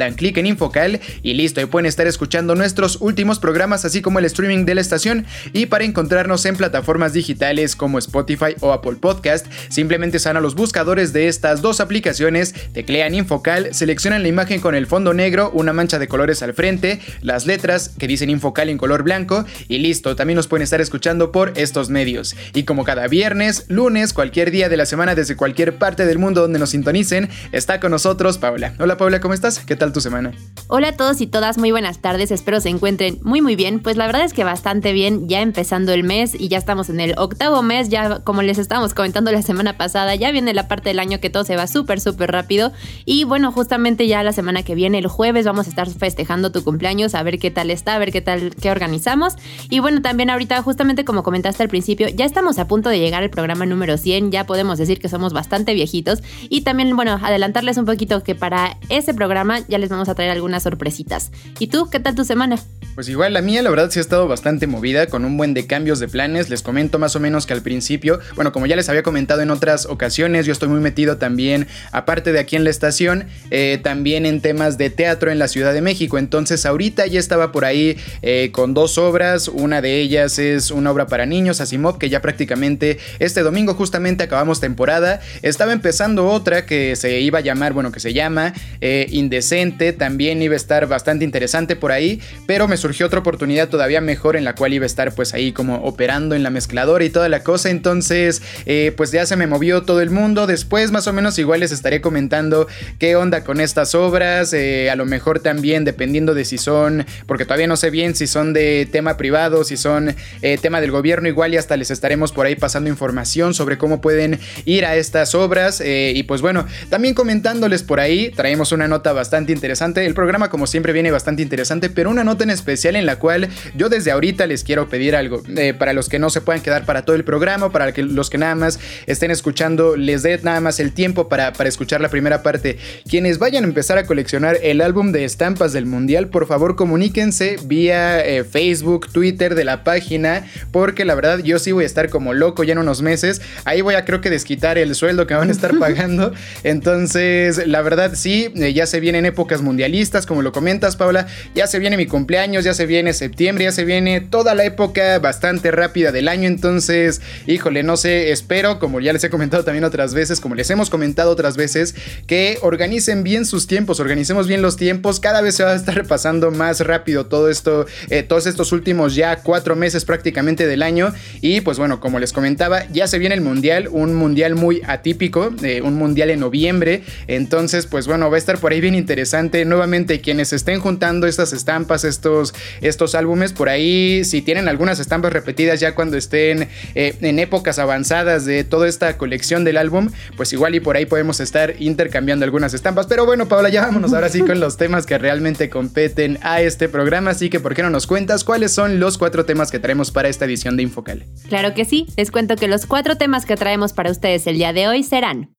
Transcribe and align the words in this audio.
dan 0.00 0.14
clic 0.14 0.36
en 0.38 0.46
Infocal 0.46 1.00
y 1.22 1.34
listo, 1.34 1.60
ahí 1.60 1.66
pueden 1.66 1.86
estar 1.86 2.06
escuchando 2.06 2.54
nuestros 2.54 2.98
últimos 3.00 3.38
programas 3.38 3.84
así 3.84 4.02
como 4.02 4.18
el 4.18 4.24
streaming 4.24 4.64
de 4.64 4.74
la 4.74 4.80
estación 4.80 5.26
y 5.52 5.66
para 5.66 5.84
encontrarnos 5.84 6.44
en 6.46 6.56
plataformas 6.56 7.12
digitales 7.12 7.76
como 7.76 7.98
Spotify 7.98 8.56
o 8.60 8.72
Apple 8.72 8.96
Podcast, 9.00 9.46
simplemente 9.68 10.18
se 10.18 10.28
van 10.28 10.38
a 10.38 10.40
los 10.40 10.54
buscadores 10.54 11.12
de 11.12 11.28
estas 11.28 11.62
dos 11.62 11.80
aplicaciones, 11.80 12.54
teclean 12.72 13.14
Infocal, 13.14 13.74
seleccionan 13.74 14.22
la 14.22 14.28
imagen 14.28 14.60
con 14.60 14.74
el 14.74 14.86
fondo 14.86 15.14
negro, 15.14 15.50
una 15.52 15.72
mancha 15.72 15.98
de 15.98 16.08
colores 16.08 16.42
al 16.42 16.54
frente, 16.54 17.00
las 17.20 17.46
letras 17.46 17.90
que 17.98 18.06
dicen 18.06 18.30
Infocal 18.30 18.70
en 18.70 18.78
color 18.78 19.02
blanco 19.02 19.44
y 19.68 19.78
listo, 19.78 20.16
también 20.16 20.36
nos 20.36 20.48
pueden 20.48 20.64
estar 20.64 20.80
escuchando 20.80 21.30
por 21.30 21.52
estos 21.56 21.90
medios. 21.90 22.34
Y 22.54 22.64
como 22.64 22.84
cada 22.84 23.06
viernes, 23.06 23.66
lunes, 23.68 24.12
cualquier 24.12 24.50
día 24.50 24.68
de 24.68 24.76
la 24.76 24.86
semana 24.86 25.14
desde 25.14 25.36
cualquier 25.36 25.76
parte 25.76 26.06
del 26.06 26.18
mundo 26.18 26.40
donde 26.40 26.58
nos 26.58 26.70
sintonicen, 26.70 27.28
está 27.52 27.80
con 27.80 27.90
nosotros 27.90 28.38
Paula. 28.38 28.74
Hola 28.78 28.96
Paula, 28.96 29.20
¿cómo 29.20 29.34
estás? 29.34 29.58
¿Qué 29.58 29.76
tal 29.76 29.89
tu 29.92 30.00
semana? 30.00 30.32
Hola 30.68 30.88
a 30.88 30.92
todos 30.92 31.20
y 31.20 31.26
todas, 31.26 31.58
muy 31.58 31.70
buenas 31.70 31.98
tardes, 31.98 32.30
espero 32.30 32.60
se 32.60 32.68
encuentren 32.68 33.18
muy 33.22 33.40
muy 33.40 33.56
bien. 33.56 33.80
Pues 33.80 33.96
la 33.96 34.06
verdad 34.06 34.24
es 34.24 34.32
que 34.32 34.44
bastante 34.44 34.92
bien, 34.92 35.28
ya 35.28 35.40
empezando 35.40 35.92
el 35.92 36.04
mes 36.04 36.34
y 36.38 36.48
ya 36.48 36.58
estamos 36.58 36.88
en 36.90 37.00
el 37.00 37.14
octavo 37.18 37.62
mes, 37.62 37.88
ya 37.88 38.20
como 38.20 38.42
les 38.42 38.58
estábamos 38.58 38.94
comentando 38.94 39.32
la 39.32 39.42
semana 39.42 39.76
pasada, 39.76 40.14
ya 40.14 40.30
viene 40.30 40.54
la 40.54 40.68
parte 40.68 40.90
del 40.90 41.00
año 41.00 41.20
que 41.20 41.30
todo 41.30 41.44
se 41.44 41.56
va 41.56 41.66
súper 41.66 42.00
súper 42.00 42.30
rápido 42.30 42.72
y 43.04 43.24
bueno, 43.24 43.50
justamente 43.52 44.06
ya 44.06 44.22
la 44.22 44.32
semana 44.32 44.62
que 44.62 44.74
viene, 44.74 44.98
el 44.98 45.08
jueves, 45.08 45.44
vamos 45.44 45.66
a 45.66 45.70
estar 45.70 45.88
festejando 45.88 46.52
tu 46.52 46.62
cumpleaños, 46.62 47.14
a 47.14 47.22
ver 47.22 47.38
qué 47.38 47.50
tal 47.50 47.70
está, 47.70 47.96
a 47.96 47.98
ver 47.98 48.12
qué 48.12 48.20
tal, 48.20 48.54
qué 48.54 48.70
organizamos. 48.70 49.34
Y 49.68 49.80
bueno, 49.80 50.02
también 50.02 50.30
ahorita, 50.30 50.62
justamente 50.62 51.04
como 51.04 51.22
comentaste 51.22 51.62
al 51.62 51.68
principio, 51.68 52.08
ya 52.08 52.24
estamos 52.24 52.58
a 52.58 52.68
punto 52.68 52.88
de 52.88 52.98
llegar 52.98 53.22
al 53.22 53.30
programa 53.30 53.66
número 53.66 53.96
100, 53.96 54.30
ya 54.30 54.46
podemos 54.46 54.78
decir 54.78 55.00
que 55.00 55.08
somos 55.08 55.32
bastante 55.32 55.74
viejitos 55.74 56.22
y 56.48 56.60
también, 56.60 56.94
bueno, 56.94 57.18
adelantarles 57.22 57.76
un 57.76 57.86
poquito 57.86 58.22
que 58.22 58.34
para 58.34 58.78
ese 58.88 59.14
programa 59.14 59.58
ya 59.68 59.78
les 59.80 59.90
vamos 59.90 60.08
a 60.08 60.14
traer 60.14 60.30
algunas 60.30 60.62
sorpresitas. 60.62 61.30
¿Y 61.58 61.68
tú, 61.68 61.88
qué 61.90 62.00
tal 62.00 62.14
tu 62.14 62.24
semana? 62.24 62.56
Pues 62.94 63.08
igual, 63.08 63.32
la 63.32 63.40
mía 63.40 63.62
la 63.62 63.70
verdad 63.70 63.90
sí 63.90 63.98
ha 63.98 64.02
estado 64.02 64.28
bastante 64.28 64.66
movida, 64.66 65.06
con 65.06 65.24
un 65.24 65.36
buen 65.36 65.54
de 65.54 65.66
cambios 65.66 66.00
de 66.00 66.08
planes. 66.08 66.50
Les 66.50 66.62
comento 66.62 66.98
más 66.98 67.16
o 67.16 67.20
menos 67.20 67.46
que 67.46 67.52
al 67.52 67.62
principio, 67.62 68.20
bueno, 68.34 68.52
como 68.52 68.66
ya 68.66 68.76
les 68.76 68.88
había 68.88 69.02
comentado 69.02 69.40
en 69.40 69.50
otras 69.50 69.86
ocasiones, 69.86 70.46
yo 70.46 70.52
estoy 70.52 70.68
muy 70.68 70.80
metido 70.80 71.16
también, 71.16 71.66
aparte 71.92 72.32
de 72.32 72.38
aquí 72.40 72.56
en 72.56 72.64
la 72.64 72.70
estación, 72.70 73.26
eh, 73.50 73.78
también 73.82 74.26
en 74.26 74.40
temas 74.40 74.76
de 74.76 74.90
teatro 74.90 75.30
en 75.30 75.38
la 75.38 75.48
Ciudad 75.48 75.72
de 75.72 75.80
México. 75.80 76.18
Entonces 76.18 76.66
ahorita 76.66 77.06
ya 77.06 77.20
estaba 77.20 77.52
por 77.52 77.64
ahí 77.64 77.96
eh, 78.22 78.50
con 78.52 78.74
dos 78.74 78.98
obras, 78.98 79.48
una 79.48 79.80
de 79.80 80.00
ellas 80.00 80.38
es 80.38 80.70
una 80.70 80.90
obra 80.90 81.06
para 81.06 81.26
niños, 81.26 81.60
Asimov, 81.60 81.98
que 81.98 82.08
ya 82.08 82.20
prácticamente 82.20 82.98
este 83.18 83.42
domingo 83.42 83.74
justamente 83.74 84.24
acabamos 84.24 84.60
temporada. 84.60 85.20
Estaba 85.42 85.72
empezando 85.72 86.28
otra 86.28 86.66
que 86.66 86.96
se 86.96 87.20
iba 87.20 87.38
a 87.38 87.42
llamar, 87.42 87.72
bueno, 87.72 87.92
que 87.92 88.00
se 88.00 88.12
llama 88.12 88.52
eh, 88.80 89.06
Indecente, 89.10 89.69
también 89.70 90.42
iba 90.42 90.54
a 90.54 90.56
estar 90.56 90.86
bastante 90.86 91.24
interesante 91.24 91.76
por 91.76 91.92
ahí, 91.92 92.20
pero 92.46 92.68
me 92.68 92.76
surgió 92.76 93.06
otra 93.06 93.20
oportunidad 93.20 93.68
todavía 93.68 94.00
mejor 94.00 94.36
en 94.36 94.44
la 94.44 94.54
cual 94.54 94.74
iba 94.74 94.84
a 94.84 94.86
estar 94.86 95.14
pues 95.14 95.32
ahí 95.34 95.52
como 95.52 95.76
operando 95.84 96.34
en 96.34 96.42
la 96.42 96.50
mezcladora 96.50 97.04
y 97.04 97.10
toda 97.10 97.28
la 97.28 97.42
cosa, 97.42 97.70
entonces 97.70 98.42
eh, 98.66 98.92
pues 98.96 99.12
ya 99.12 99.26
se 99.26 99.36
me 99.36 99.46
movió 99.46 99.82
todo 99.82 100.00
el 100.00 100.10
mundo, 100.10 100.46
después 100.46 100.90
más 100.90 101.06
o 101.06 101.12
menos 101.12 101.38
igual 101.38 101.60
les 101.60 101.72
estaré 101.72 102.00
comentando 102.00 102.66
qué 102.98 103.16
onda 103.16 103.44
con 103.44 103.60
estas 103.60 103.94
obras, 103.94 104.52
eh, 104.52 104.90
a 104.90 104.96
lo 104.96 105.06
mejor 105.06 105.40
también 105.40 105.84
dependiendo 105.84 106.34
de 106.34 106.44
si 106.44 106.58
son, 106.58 107.06
porque 107.26 107.44
todavía 107.44 107.66
no 107.66 107.76
sé 107.76 107.90
bien 107.90 108.14
si 108.14 108.26
son 108.26 108.52
de 108.52 108.88
tema 108.90 109.16
privado, 109.16 109.64
si 109.64 109.76
son 109.76 110.14
eh, 110.42 110.58
tema 110.60 110.80
del 110.80 110.90
gobierno, 110.90 111.28
igual 111.28 111.54
y 111.54 111.56
hasta 111.56 111.76
les 111.76 111.90
estaremos 111.90 112.32
por 112.32 112.46
ahí 112.46 112.56
pasando 112.56 112.90
información 112.90 113.54
sobre 113.54 113.78
cómo 113.78 114.00
pueden 114.00 114.40
ir 114.64 114.84
a 114.84 114.96
estas 114.96 115.34
obras. 115.34 115.82
Y 115.84 116.22
pues 116.24 116.40
bueno, 116.40 116.66
también 116.88 117.14
comentándoles 117.14 117.82
por 117.82 118.00
ahí, 118.00 118.30
traemos 118.30 118.72
una 118.72 118.88
nota 118.88 119.12
bastante 119.12 119.52
interesante, 119.52 119.59
el 119.62 120.14
programa 120.14 120.50
como 120.50 120.66
siempre 120.66 120.92
viene 120.92 121.10
bastante 121.10 121.42
interesante, 121.42 121.90
pero 121.90 122.10
una 122.10 122.24
nota 122.24 122.44
en 122.44 122.50
especial 122.50 122.96
en 122.96 123.06
la 123.06 123.16
cual 123.16 123.48
yo 123.74 123.88
desde 123.88 124.10
ahorita 124.10 124.46
les 124.46 124.64
quiero 124.64 124.88
pedir 124.88 125.16
algo. 125.16 125.42
Eh, 125.56 125.74
para 125.74 125.92
los 125.92 126.08
que 126.08 126.18
no 126.18 126.30
se 126.30 126.40
puedan 126.40 126.62
quedar 126.62 126.84
para 126.84 127.04
todo 127.04 127.16
el 127.16 127.24
programa, 127.24 127.70
para 127.70 127.92
que 127.92 128.02
los 128.02 128.30
que 128.30 128.38
nada 128.38 128.54
más 128.54 128.78
estén 129.06 129.30
escuchando, 129.30 129.96
les 129.96 130.22
dé 130.22 130.38
nada 130.42 130.60
más 130.60 130.80
el 130.80 130.92
tiempo 130.92 131.28
para, 131.28 131.52
para 131.52 131.68
escuchar 131.68 132.00
la 132.00 132.08
primera 132.08 132.42
parte. 132.42 132.78
Quienes 133.08 133.38
vayan 133.38 133.64
a 133.64 133.66
empezar 133.66 133.98
a 133.98 134.04
coleccionar 134.04 134.58
el 134.62 134.80
álbum 134.80 135.12
de 135.12 135.24
estampas 135.24 135.72
del 135.72 135.86
Mundial, 135.86 136.28
por 136.28 136.46
favor 136.46 136.76
comuníquense 136.76 137.56
vía 137.64 138.24
eh, 138.24 138.44
Facebook, 138.44 139.12
Twitter 139.12 139.54
de 139.54 139.64
la 139.64 139.84
página, 139.84 140.46
porque 140.70 141.04
la 141.04 141.14
verdad 141.14 141.38
yo 141.40 141.58
sí 141.58 141.72
voy 141.72 141.84
a 141.84 141.86
estar 141.86 142.08
como 142.08 142.34
loco 142.34 142.64
ya 142.64 142.72
en 142.72 142.78
unos 142.78 143.02
meses. 143.02 143.42
Ahí 143.64 143.80
voy 143.80 143.94
a 143.94 144.04
creo 144.04 144.20
que 144.20 144.30
desquitar 144.30 144.78
el 144.78 144.94
sueldo 144.94 145.26
que 145.26 145.34
van 145.34 145.48
a 145.48 145.52
estar 145.52 145.78
pagando. 145.78 146.32
Entonces, 146.64 147.66
la 147.66 147.82
verdad 147.82 148.12
sí, 148.14 148.52
eh, 148.54 148.72
ya 148.72 148.86
se 148.86 149.00
vienen 149.00 149.26
épocas 149.26 149.49
mundialistas, 149.62 150.24
como 150.26 150.42
lo 150.42 150.52
comentas, 150.52 150.96
Paula. 150.96 151.26
Ya 151.54 151.66
se 151.66 151.78
viene 151.78 151.96
mi 151.96 152.06
cumpleaños, 152.06 152.64
ya 152.64 152.74
se 152.74 152.86
viene 152.86 153.12
septiembre, 153.12 153.64
ya 153.64 153.72
se 153.72 153.84
viene 153.84 154.20
toda 154.20 154.54
la 154.54 154.64
época 154.64 155.18
bastante 155.18 155.70
rápida 155.70 156.12
del 156.12 156.28
año. 156.28 156.46
Entonces, 156.46 157.20
híjole, 157.46 157.82
no 157.82 157.96
sé, 157.96 158.30
espero, 158.30 158.78
como 158.78 159.00
ya 159.00 159.12
les 159.12 159.24
he 159.24 159.30
comentado 159.30 159.64
también 159.64 159.84
otras 159.84 160.14
veces, 160.14 160.40
como 160.40 160.54
les 160.54 160.70
hemos 160.70 160.90
comentado 160.90 161.30
otras 161.32 161.56
veces, 161.56 161.94
que 162.26 162.58
organicen 162.62 163.22
bien 163.22 163.44
sus 163.44 163.66
tiempos, 163.66 164.00
organicemos 164.00 164.46
bien 164.46 164.62
los 164.62 164.76
tiempos. 164.76 165.20
Cada 165.20 165.40
vez 165.40 165.56
se 165.56 165.64
va 165.64 165.72
a 165.72 165.76
estar 165.76 166.06
pasando 166.06 166.50
más 166.50 166.80
rápido 166.80 167.26
todo 167.26 167.50
esto, 167.50 167.86
eh, 168.08 168.22
todos 168.22 168.46
estos 168.46 168.72
últimos 168.72 169.14
ya 169.14 169.36
cuatro 169.36 169.76
meses 169.76 170.04
prácticamente 170.04 170.66
del 170.66 170.82
año. 170.82 171.12
Y 171.40 171.60
pues 171.60 171.78
bueno, 171.78 172.00
como 172.00 172.18
les 172.18 172.32
comentaba, 172.32 172.86
ya 172.92 173.06
se 173.06 173.18
viene 173.18 173.34
el 173.34 173.40
mundial, 173.40 173.88
un 173.90 174.14
mundial 174.14 174.54
muy 174.54 174.82
atípico, 174.86 175.52
eh, 175.62 175.82
un 175.82 175.94
mundial 175.94 176.30
en 176.30 176.40
noviembre. 176.40 177.02
Entonces, 177.26 177.86
pues 177.86 178.06
bueno, 178.06 178.30
va 178.30 178.36
a 178.36 178.38
estar 178.38 178.58
por 178.58 178.72
ahí 178.72 178.80
bien 178.80 178.94
interesante. 178.94 179.39
Nuevamente, 179.40 180.20
quienes 180.20 180.52
estén 180.52 180.80
juntando 180.80 181.26
estas 181.26 181.52
estampas, 181.52 182.04
estos 182.04 182.52
estos 182.82 183.14
álbumes. 183.14 183.52
Por 183.52 183.68
ahí, 183.68 184.24
si 184.24 184.42
tienen 184.42 184.68
algunas 184.68 185.00
estampas 185.00 185.32
repetidas 185.32 185.80
ya 185.80 185.94
cuando 185.94 186.16
estén 186.16 186.68
eh, 186.94 187.14
en 187.20 187.38
épocas 187.38 187.78
avanzadas 187.78 188.44
de 188.44 188.64
toda 188.64 188.88
esta 188.88 189.16
colección 189.16 189.64
del 189.64 189.76
álbum, 189.76 190.10
pues 190.36 190.52
igual 190.52 190.74
y 190.74 190.80
por 190.80 190.96
ahí 190.96 191.06
podemos 191.06 191.40
estar 191.40 191.74
intercambiando 191.78 192.44
algunas 192.44 192.74
estampas. 192.74 193.06
Pero 193.06 193.24
bueno, 193.24 193.48
Paola, 193.48 193.70
ya 193.70 193.82
vámonos 193.82 194.12
ahora 194.12 194.28
sí 194.28 194.40
con 194.40 194.60
los 194.60 194.76
temas 194.76 195.06
que 195.06 195.16
realmente 195.18 195.70
competen 195.70 196.38
a 196.42 196.60
este 196.60 196.88
programa. 196.88 197.30
Así 197.30 197.48
que, 197.48 197.60
¿por 197.60 197.74
qué 197.74 197.82
no 197.82 197.90
nos 197.90 198.06
cuentas 198.06 198.44
cuáles 198.44 198.72
son 198.72 199.00
los 199.00 199.18
cuatro 199.18 199.44
temas 199.44 199.70
que 199.70 199.78
traemos 199.78 200.10
para 200.10 200.28
esta 200.28 200.44
edición 200.44 200.76
de 200.76 200.82
Infocal? 200.82 201.24
Claro 201.48 201.74
que 201.74 201.84
sí, 201.84 202.06
les 202.16 202.30
cuento 202.30 202.56
que 202.56 202.68
los 202.68 202.86
cuatro 202.86 203.16
temas 203.16 203.46
que 203.46 203.56
traemos 203.56 203.92
para 203.92 204.10
ustedes 204.10 204.46
el 204.46 204.56
día 204.56 204.72
de 204.72 204.88
hoy 204.88 205.02
serán 205.02 205.50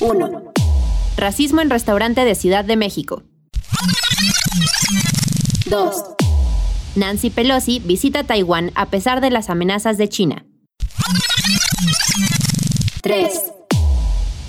1. 0.00 0.65
Racismo 1.16 1.62
en 1.62 1.70
restaurante 1.70 2.24
de 2.26 2.34
Ciudad 2.34 2.64
de 2.64 2.76
México. 2.76 3.22
2. 5.64 6.04
Nancy 6.94 7.30
Pelosi 7.30 7.80
visita 7.80 8.24
Taiwán 8.24 8.70
a 8.74 8.86
pesar 8.86 9.22
de 9.22 9.30
las 9.30 9.48
amenazas 9.48 9.96
de 9.96 10.10
China. 10.10 10.44
3. 13.00 13.52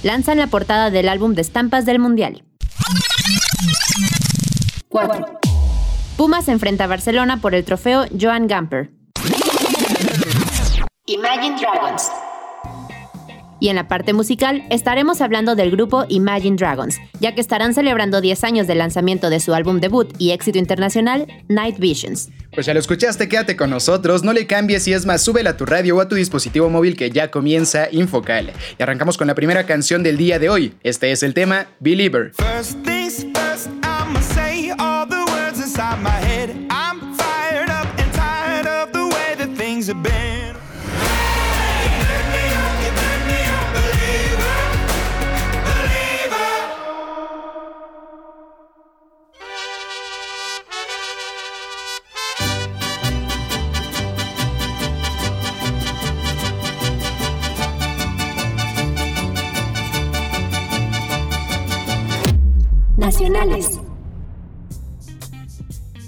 Lanzan 0.04 0.38
la 0.38 0.48
portada 0.48 0.90
del 0.90 1.08
álbum 1.08 1.36
de 1.36 1.42
estampas 1.42 1.86
del 1.86 2.00
Mundial. 2.00 2.44
4. 4.90 5.40
Pumas 6.18 6.50
enfrenta 6.50 6.84
a 6.84 6.88
Barcelona 6.88 7.40
por 7.40 7.56
el 7.56 7.64
trofeo 7.64 8.06
Joan 8.20 8.48
Gamper. 8.48 8.92
Imagine 11.06 11.58
Dragons. 11.62 12.12
Y 13.60 13.70
en 13.70 13.76
la 13.76 13.88
parte 13.88 14.14
musical 14.14 14.64
estaremos 14.70 15.22
hablando 15.22 15.56
del 15.56 15.72
grupo 15.72 16.06
Imagine 16.10 16.56
Dragons, 16.56 16.98
ya 17.20 17.34
que 17.34 17.42
estarán 17.42 17.74
celebrando 17.74 18.22
10 18.22 18.44
años 18.44 18.68
del 18.68 18.80
lanzamiento 18.80 19.30
de 19.30 19.40
su 19.40 19.54
álbum 19.54 19.80
debut 19.80 20.14
y 20.18 20.32
éxito 20.32 20.58
internacional, 20.58 21.28
Night 21.48 21.80
Visions. 21.80 22.30
Pues 22.54 22.66
ya 22.66 22.74
lo 22.74 22.80
escuchaste, 22.80 23.30
quédate 23.30 23.56
con 23.56 23.70
nosotros, 23.70 24.24
no 24.24 24.34
le 24.34 24.48
cambies 24.48 24.88
y 24.88 24.94
es 24.94 25.06
más, 25.06 25.22
súbela 25.22 25.52
a 25.52 25.58
tu 25.58 25.66
radio 25.66 25.98
o 25.98 26.02
a 26.02 26.08
tu 26.08 26.16
dispositivo 26.16 26.70
móvil 26.70 26.96
que 26.96 27.10
ya 27.10 27.30
comienza 27.30 27.88
Infocal. 27.92 28.52
Y 28.80 28.84
arrancamos 28.84 29.18
con 29.18 29.28
la 29.28 29.36
primera 29.36 29.66
canción 29.66 30.04
del 30.04 30.18
día 30.18 30.40
de 30.40 30.50
hoy. 30.50 30.74
Este 30.84 31.12
es 31.12 31.24
el 31.24 31.34
tema 31.34 31.68
Believer. 31.80 32.32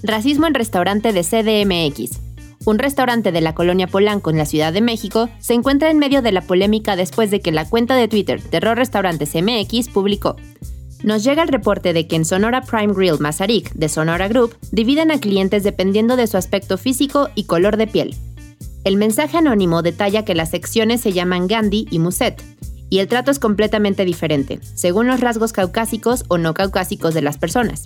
Racismo 0.09 0.47
en 0.47 0.56
restaurante 0.56 1.13
de 1.13 1.21
CDMX. 1.21 2.19
Un 2.65 2.79
restaurante 2.79 3.31
de 3.31 3.41
la 3.41 3.53
colonia 3.53 3.85
Polanco 3.85 4.31
en 4.31 4.39
la 4.39 4.47
Ciudad 4.47 4.73
de 4.73 4.81
México 4.81 5.29
se 5.38 5.53
encuentra 5.53 5.91
en 5.91 6.00
medio 6.00 6.23
de 6.23 6.31
la 6.31 6.41
polémica 6.41 6.95
después 6.95 7.29
de 7.29 7.41
que 7.41 7.51
la 7.51 7.69
cuenta 7.69 7.95
de 7.95 8.07
Twitter 8.07 8.41
Terror 8.41 8.75
Restaurantes 8.75 9.35
MX 9.35 9.89
publicó. 9.89 10.35
Nos 11.03 11.23
llega 11.23 11.44
el 11.44 11.47
reporte 11.47 11.94
de 11.94 12.07
que 12.07 12.15
en 12.15 12.25
Sonora 12.25 12.61
Prime 12.61 12.91
Grill 12.91 13.19
Mazarik 13.19 13.71
de 13.73 13.88
Sonora 13.88 14.27
Group 14.27 14.57
dividen 14.71 15.11
a 15.11 15.19
clientes 15.19 15.63
dependiendo 15.63 16.15
de 16.15 16.25
su 16.25 16.38
aspecto 16.38 16.79
físico 16.79 17.29
y 17.35 17.44
color 17.44 17.77
de 17.77 17.85
piel. 17.85 18.15
El 18.85 18.97
mensaje 18.97 19.38
anónimo 19.38 19.83
detalla 19.83 20.25
que 20.25 20.33
las 20.33 20.50
secciones 20.50 21.01
se 21.01 21.13
llaman 21.13 21.45
Gandhi 21.45 21.88
y 21.91 22.00
Muset, 22.00 22.41
y 22.89 22.97
el 22.97 23.07
trato 23.07 23.29
es 23.29 23.38
completamente 23.38 24.05
diferente, 24.05 24.59
según 24.73 25.05
los 25.05 25.19
rasgos 25.19 25.53
caucásicos 25.53 26.25
o 26.29 26.39
no 26.39 26.55
caucásicos 26.55 27.13
de 27.13 27.21
las 27.21 27.38
personas. 27.38 27.85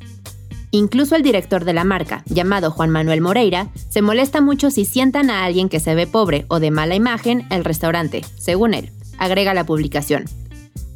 Incluso 0.76 1.16
el 1.16 1.22
director 1.22 1.66
de 1.66 1.74
la 1.74 1.84
marca, 1.84 2.24
llamado 2.26 2.72
Juan 2.72 2.90
Manuel 2.90 3.22
Moreira, 3.22 3.68
se 3.90 4.02
molesta 4.02 4.42
mucho 4.42 4.72
si 4.72 4.86
sientan 4.86 5.30
a 5.30 5.46
alguien 5.46 5.70
que 5.70 5.80
se 5.80 5.94
ve 5.94 6.08
pobre 6.08 6.46
o 6.48 6.60
de 6.60 6.72
mala 6.72 6.96
imagen 6.96 7.46
el 7.52 7.64
restaurante, 7.64 8.26
según 8.40 8.74
él, 8.74 8.90
agrega 9.20 9.54
la 9.54 9.68
publicación. 9.68 10.26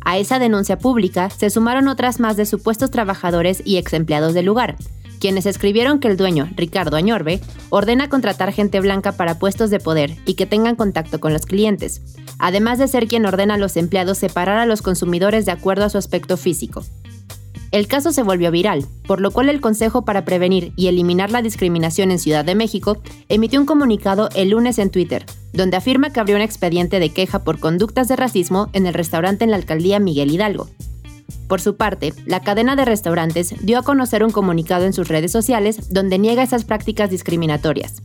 A 0.02 0.18
esa 0.18 0.40
denuncia 0.40 0.80
pública 0.80 1.30
se 1.30 1.52
sumaron 1.52 1.88
otras 1.90 2.20
más 2.20 2.38
de 2.38 2.48
supuestos 2.48 2.90
trabajadores 2.90 3.62
y 3.64 3.78
ex 3.78 3.94
empleados 3.94 4.34
del 4.34 4.48
lugar, 4.48 4.78
quienes 5.20 5.46
escribieron 5.46 6.00
que 6.00 6.08
el 6.08 6.18
dueño, 6.18 6.50
Ricardo 6.56 6.98
Añorbe, 6.98 7.40
ordena 7.70 8.10
contratar 8.10 8.52
gente 8.54 8.80
blanca 8.80 9.12
para 9.12 9.38
puestos 9.38 9.70
de 9.70 9.80
poder 9.80 10.16
y 10.26 10.34
que 10.34 10.48
tengan 10.48 10.76
contacto 10.76 11.20
con 11.20 11.34
los 11.34 11.46
clientes, 11.46 12.02
además 12.40 12.80
de 12.80 12.88
ser 12.88 13.08
quien 13.08 13.28
ordena 13.28 13.54
a 13.54 13.60
los 13.60 13.78
empleados 13.78 14.18
separar 14.18 14.58
a 14.58 14.66
los 14.66 14.82
consumidores 14.82 15.46
de 15.46 15.52
acuerdo 15.52 15.86
a 15.86 15.90
su 15.90 16.00
aspecto 16.00 16.36
físico. 16.36 16.84
El 17.72 17.88
caso 17.88 18.12
se 18.12 18.24
volvió 18.24 18.50
viral, 18.50 18.86
por 19.08 19.20
lo 19.20 19.32
cual 19.32 19.50
el 19.50 19.60
Consejo 19.60 20.06
para 20.06 20.24
Prevenir 20.24 20.72
y 20.76 20.88
Eliminar 20.88 21.32
la 21.32 21.42
Discriminación 21.42 22.12
en 22.12 22.20
Ciudad 22.20 22.46
de 22.46 22.56
México 22.56 22.98
emitió 23.28 23.60
un 23.60 23.66
comunicado 23.66 24.30
el 24.36 24.50
lunes 24.50 24.80
en 24.80 24.90
Twitter, 24.90 25.26
donde 25.52 25.78
afirma 25.78 26.12
que 26.12 26.20
abrió 26.20 26.38
un 26.38 26.42
expediente 26.42 27.00
de 27.00 27.10
queja 27.10 27.44
por 27.44 27.60
conductas 27.60 28.08
de 28.08 28.16
racismo 28.16 28.70
en 28.74 28.86
el 28.86 28.94
restaurante 28.94 29.44
en 29.44 29.52
la 29.52 29.58
alcaldía 29.58 30.00
Miguel 30.00 30.32
Hidalgo. 30.32 30.70
Por 31.48 31.62
su 31.62 31.76
parte, 31.76 32.14
la 32.26 32.42
cadena 32.42 32.76
de 32.76 32.86
restaurantes 32.86 33.54
dio 33.62 33.80
a 33.80 33.84
conocer 33.84 34.24
un 34.24 34.32
comunicado 34.32 34.86
en 34.86 34.94
sus 34.94 35.08
redes 35.08 35.32
sociales 35.32 35.94
donde 35.94 36.20
niega 36.20 36.44
esas 36.44 36.64
prácticas 36.64 37.10
discriminatorias. 37.10 38.02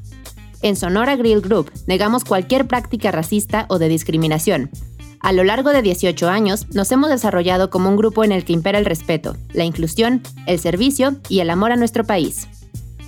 En 0.63 0.77
Sonora 0.77 1.17
Grill 1.17 1.41
Group 1.41 1.73
negamos 1.87 2.25
cualquier 2.25 2.69
práctica 2.69 3.11
racista 3.11 3.67
o 3.69 3.79
de 3.79 3.89
discriminación. 3.89 4.71
A 5.23 5.33
lo 5.33 5.45
largo 5.45 5.71
de 5.71 5.83
18 5.83 6.29
años 6.29 6.67
nos 6.75 6.91
hemos 6.91 7.09
desarrollado 7.09 7.71
como 7.71 7.89
un 7.89 7.97
grupo 7.97 8.25
en 8.25 8.33
el 8.33 8.45
que 8.45 8.53
impera 8.53 8.79
el 8.79 8.85
respeto, 8.85 9.37
la 9.53 9.65
inclusión, 9.65 10.21
el 10.49 10.59
servicio 10.59 11.15
y 11.29 11.39
el 11.39 11.51
amor 11.51 11.71
a 11.71 11.77
nuestro 11.77 12.03
país. 12.03 12.49